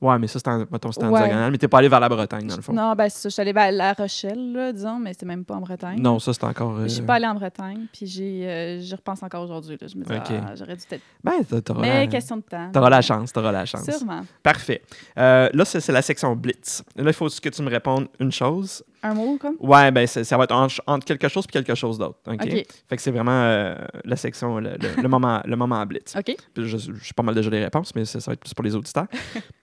[0.00, 1.20] Ouais, mais ça, c'est en, mettons, c'était en Ouais.
[1.22, 2.72] diagonale, mais t'es pas allé vers la Bretagne, dans le fond.
[2.72, 3.28] Non, ben c'est ça.
[3.28, 6.00] Je suis allée vers La Rochelle, là, disons, mais c'était même pas en Bretagne.
[6.00, 6.76] Non, ça, c'est encore.
[6.76, 8.06] euh, Je suis pas allée en Bretagne, puis
[8.46, 9.76] euh, j'y repense encore aujourd'hui.
[9.80, 9.88] là.
[9.88, 11.02] Je me dis, ah, j'aurais dû peut-être.
[11.24, 12.06] Ben, t'a- t'auras Mais la...
[12.06, 12.70] question de temps.
[12.72, 13.90] t'auras la chance, t'auras la chance.
[13.90, 14.20] Sûrement.
[14.42, 14.82] Parfait.
[15.18, 16.84] Euh, là, c'est c'est la section Blitz.
[16.94, 18.84] Là, il faut que tu me répondes une chose.
[19.02, 19.56] Un mot, comme?
[19.60, 22.18] Ouais, ben, ça va être en- entre quelque chose et quelque chose d'autre.
[22.26, 22.34] OK?
[22.42, 22.50] OK.
[22.88, 26.16] Fait que c'est vraiment euh, la section, le, le- le moment, le moment Blitz.
[26.16, 26.34] OK.
[26.54, 28.54] Puis je, je suis pas mal déjà les réponses, mais ça, ça va être plus
[28.54, 29.06] pour les auditeurs.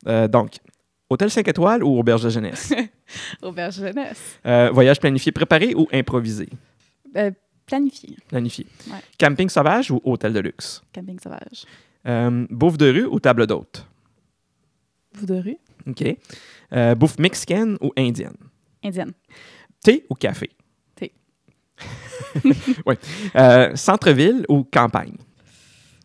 [0.07, 0.57] Euh, donc,
[1.09, 2.71] hôtel 5 étoiles ou auberge de jeunesse?
[3.41, 4.39] Auberge jeunesse.
[4.45, 6.47] Euh, voyage planifié, préparé ou improvisé?
[7.15, 7.31] Euh,
[7.65, 8.15] planifié.
[8.27, 8.67] Planifié.
[8.87, 8.99] Ouais.
[9.19, 10.83] Camping sauvage ou hôtel de luxe?
[10.93, 11.65] Camping sauvage.
[12.51, 13.83] Bouffe de rue ou table d'hôte?
[15.19, 15.57] Bout de rue.
[15.87, 16.95] OK.
[16.97, 18.37] Bouffe mexicaine ou indienne?
[18.85, 19.13] Indienne.
[19.81, 20.49] Thé ou café?
[20.95, 21.11] Thé.
[22.85, 22.95] oui.
[23.35, 25.17] Euh, centre-ville ou campagne?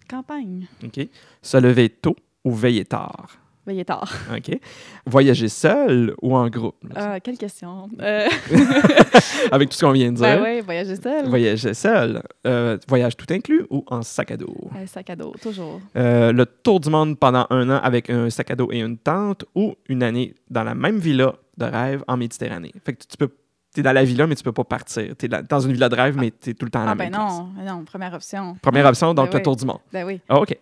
[0.08, 0.66] Campagne.
[0.82, 1.08] OK.
[1.42, 3.38] Se lever tôt ou veiller tard?
[3.70, 4.12] Veillez tard.
[4.36, 4.58] OK.
[5.06, 6.74] Voyager seul ou en groupe?
[6.96, 7.88] Ah, quelle question.
[8.00, 8.26] Euh,
[9.52, 10.24] Avec tout ce qu'on vient de dire.
[10.26, 11.26] ben oui, voyager seul.
[11.28, 12.22] Voyager seul.
[12.46, 14.56] Euh, voyage tout inclus ou en sac à dos?
[14.76, 15.80] Un sac à dos, toujours.
[15.96, 18.98] Euh, le tour du monde pendant un an avec un sac à dos et une
[18.98, 22.72] tente ou une année dans la même villa de rêve en Méditerranée?
[22.84, 23.28] Fait que tu peux.
[23.72, 25.14] T'es dans la villa, mais tu peux pas partir.
[25.16, 26.94] T'es dans dans une villa de rêve, mais t'es tout le temps à la Ah,
[26.96, 27.38] ben même place.
[27.38, 28.56] non, non, première option.
[28.60, 29.42] Première option, donc Ben le oui.
[29.44, 29.78] tour du monde.
[29.92, 30.58] Ben oui, Ah, OK.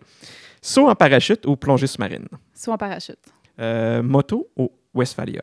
[0.61, 2.27] Saut en parachute ou plongée sous-marine?
[2.53, 3.19] soit en parachute.
[3.59, 5.41] Euh, moto ou Westphalia?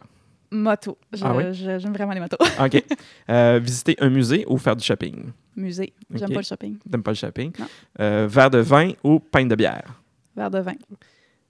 [0.51, 0.97] Moto.
[1.13, 1.53] Je- Ah oui?
[1.55, 2.37] je- J'aime vraiment les motos.
[2.65, 2.85] OK.
[3.31, 5.31] Euh, visiter un musée ou faire du shopping?
[5.57, 5.93] Musée.
[6.15, 6.79] J'aime pas le shopping.
[6.91, 7.53] T'aimes pas le shopping?
[7.59, 7.67] Non.
[8.01, 10.01] Euh, verre de vin ou pinte de bière?
[10.37, 10.75] Verre de vin.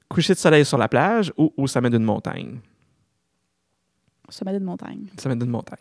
[0.08, 2.58] Coucher de soleil sur la plage ou au sommet d'une montagne?
[4.28, 5.06] Sommet d'une montagne.
[5.20, 5.78] Sommet d'une montagne.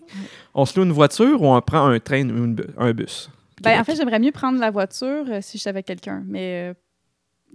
[0.53, 3.29] On se loue une voiture ou on prend un train ou bu- un bus?
[3.61, 6.21] Ben, en fait, j'aimerais mieux prendre la voiture euh, si j'étais avec quelqu'un.
[6.27, 6.73] Mais,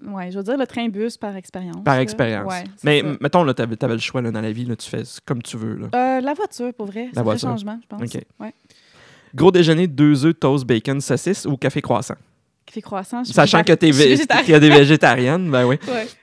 [0.07, 1.83] ouais, je veux dire le train-bus par expérience.
[1.85, 2.47] Par expérience.
[2.51, 3.07] Ouais, Mais ça.
[3.21, 5.57] mettons, là, t'avais, t'avais le choix là, dans la vie, là, tu fais comme tu
[5.57, 5.77] veux.
[5.77, 5.89] Là.
[5.95, 7.09] Euh, la voiture, pour vrai.
[7.15, 7.49] La voiture.
[7.51, 8.15] changement, je pense.
[8.39, 8.55] Ouais.
[9.35, 12.15] Gros déjeuner, deux œufs, toast, bacon, saucisse ou café croissant?
[12.67, 13.25] Café croissant.
[13.25, 14.45] je Sachant que t'es je suis vé- végétarienne.
[14.45, 15.77] qu'il y a des végétariennes, ben oui.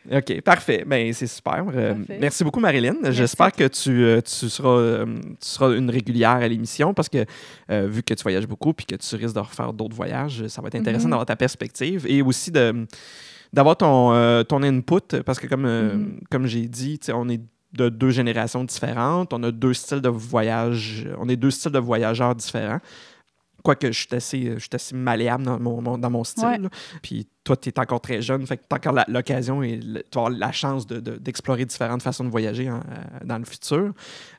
[0.09, 0.17] Ouais.
[0.17, 0.83] OK, parfait.
[0.87, 1.65] Ben, c'est super.
[1.73, 2.95] Euh, merci beaucoup, Marilyn.
[3.11, 5.11] J'espère que tu, euh, tu, seras, tu
[5.41, 7.25] seras une régulière à l'émission parce que,
[7.69, 10.67] vu que tu voyages beaucoup puis que tu risques de refaire d'autres voyages, ça va
[10.69, 11.11] être intéressant Mhm.
[11.11, 12.85] d'avoir ta perspective et aussi de
[13.53, 16.19] d'avoir ton, euh, ton input parce que, comme, euh, Mhm.
[16.29, 17.41] comme j'ai dit, on est
[17.73, 21.79] de deux générations différentes, on a deux styles de voyage, on est deux styles de
[21.79, 22.79] voyageurs différents.
[23.63, 26.45] Quoique je suis assez, je suis assez malléable dans mon, mon- dans mon style.
[26.63, 26.69] Ouais.
[27.01, 30.03] Puis toi, tu es encore très jeune, fait que tu as encore l'occasion et le-
[30.03, 32.79] tu vas avoir la chance de- de- d'explorer différentes façons de voyager en- euh,
[33.25, 33.93] dans le futur.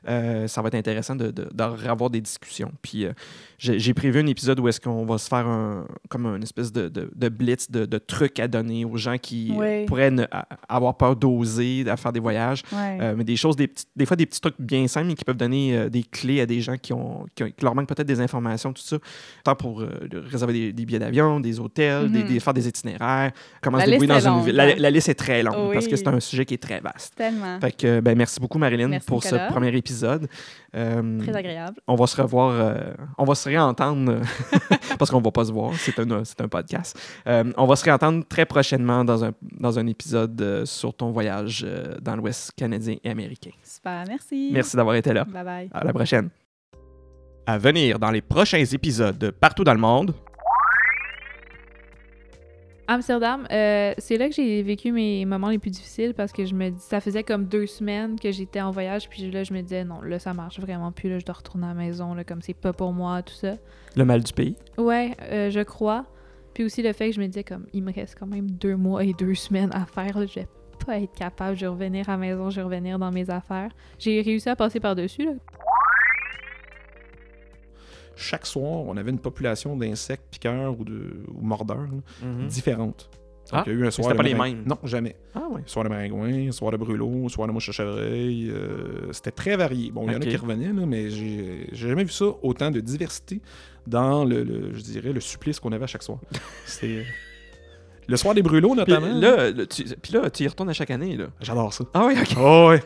[0.07, 2.71] Euh, ça va être intéressant de, de, de avoir des discussions.
[2.81, 3.13] Puis euh,
[3.57, 6.87] j'ai prévu un épisode où est-ce qu'on va se faire un, comme une espèce de,
[7.29, 9.51] blitz de, trucs à donner aux gens qui
[9.87, 10.25] pourraient ne-
[10.69, 12.61] avoir peur d'oser, à faire des voyages.
[13.01, 15.25] Euh, mais des choses, des, petits- des fois des petits trucs bien simples, mais qui
[15.25, 18.07] peuvent donner des clés à des gens qui, ont, qui, ont- qui leur manquent peut-être
[18.07, 18.97] des informations, tout ça.
[19.43, 19.83] Tant pour
[20.13, 22.27] réserver des, des billets d'avion, des hôtels, des, Mhm.
[22.27, 23.31] des- faire des itinéraires, itinéraire,
[23.61, 24.55] comment La se débrouiller liste dans est une ville.
[24.55, 24.73] La, hein?
[24.77, 25.73] la liste est très longue Oui.
[25.73, 27.15] parce que c'est un sujet qui est très vaste.
[27.15, 27.59] Tellement.
[27.59, 29.47] Fait que, ben, merci beaucoup, Marilyn, Merci, pour Nicolas.
[29.47, 30.27] ce premier épisode.
[30.75, 31.77] Euh, Très agréable.
[31.87, 34.21] on va se revoir, euh, on va se réentendre euh,
[34.99, 36.95] parce qu'on va pas se voir, c'est un, c'est un podcast.
[37.27, 41.09] Euh, on va se réentendre très prochainement dans un, dans un épisode euh, sur ton
[41.11, 43.51] voyage euh, dans l'Ouest canadien et américain.
[43.63, 44.49] Super, merci.
[44.53, 45.23] Merci d'avoir été là.
[45.25, 45.69] Bye bye.
[45.73, 46.29] À la prochaine.
[47.47, 50.13] À venir dans les prochains épisodes de Partout dans le monde.
[52.91, 56.55] Amsterdam, euh, c'est là que j'ai vécu mes moments les plus difficiles parce que je
[56.55, 59.61] me dis, ça faisait comme deux semaines que j'étais en voyage, puis là, je me
[59.61, 62.23] disais, non, là, ça marche vraiment plus, là, je dois retourner à la maison, là,
[62.23, 63.57] comme c'est pas pour moi, tout ça.
[63.95, 64.55] Le mal du pays.
[64.79, 66.07] Ouais, euh, je crois.
[66.55, 68.75] Puis aussi le fait que je me disais, comme, il me reste quand même deux
[68.75, 70.47] mois et deux semaines à faire, là, je vais
[70.83, 73.69] pas être capable, je vais revenir à la maison, je vais revenir dans mes affaires.
[73.99, 75.33] J'ai réussi à passer par-dessus, là.
[78.19, 81.77] Chaque soir, on avait une population d'insectes piqueurs ou, de, ou mordeurs
[82.21, 83.09] là, différentes.
[83.51, 84.63] Donc, Ah, il y a eu un soir c'était pas les mêmes.
[84.67, 85.15] Non, jamais.
[85.33, 85.61] Ah ouais.
[85.65, 88.51] Soir de maringouin, soir de brûlot, soir de mouche à chevreuil.
[88.51, 89.89] euh, C'était très varié.
[89.91, 92.79] Bon, il y en a qui revenaient, là, mais j'ai jamais vu ça, autant de
[92.79, 93.41] diversité
[93.87, 96.19] dans le, le- je dirais, le supplice qu'on avait à chaque soir.
[96.65, 97.03] C'est...
[98.07, 99.19] Le soir des brûlots, Puis notamment.
[99.19, 101.15] là, le- tu, puis là, tu y retournes à chaque année.
[101.17, 101.27] Là.
[101.41, 101.85] J'adore ça.
[101.93, 102.35] Ah oui, ok.
[102.39, 102.83] Oh, ouais.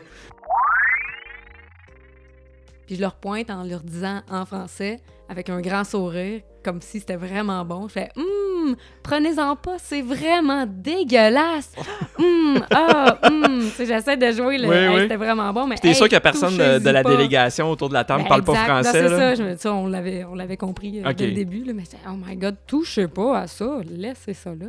[2.86, 7.00] Puis je leur pointe en leur disant en français, avec un grand sourire, comme si
[7.00, 7.88] c'était vraiment bon.
[7.88, 11.72] Je fais Hum, prenez-en pas, c'est vraiment dégueulasse.
[12.18, 13.68] Hum, ah, hum.
[13.76, 15.00] J'essaie de jouer le Oui, Hey, oui.
[15.02, 15.76] c'était vraiment bon, mais.
[15.76, 17.10] T'es hey, sûr qu'il y a personne de, la pas.
[17.10, 18.68] délégation autour de la table Ben, qui parle pas exact.
[18.68, 18.92] Non, français.
[19.02, 21.16] c'est ça, je me, ça, on l'avait, on l'avait compris euh, Ok.
[21.16, 24.66] dès le début, là, mais oh my god, touchez pas à ça, laissez ça là.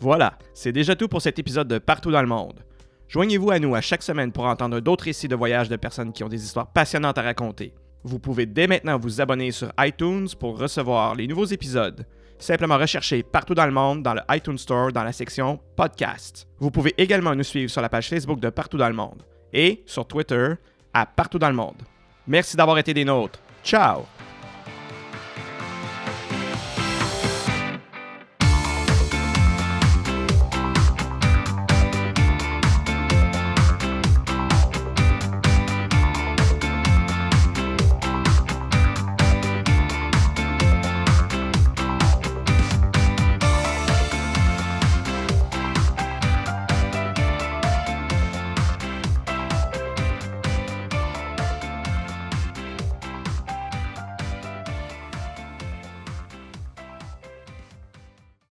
[0.00, 2.60] Voilà, c'est déjà tout pour cet épisode de Partout dans le monde.
[3.08, 6.24] Joignez-vous à nous à chaque semaine pour entendre d'autres récits de voyage de personnes qui
[6.24, 7.72] ont des histoires passionnantes à raconter.
[8.02, 12.06] Vous pouvez dès maintenant vous abonner sur iTunes pour recevoir les nouveaux épisodes.
[12.38, 16.46] Simplement recherchez Partout dans le monde dans le iTunes Store dans la section Podcast.
[16.58, 19.82] Vous pouvez également nous suivre sur la page Facebook de Partout dans le monde et
[19.86, 20.54] sur Twitter
[20.92, 21.82] à Partout dans le monde.
[22.26, 23.38] Merci d'avoir été des nôtres.
[23.64, 24.15] Ciao!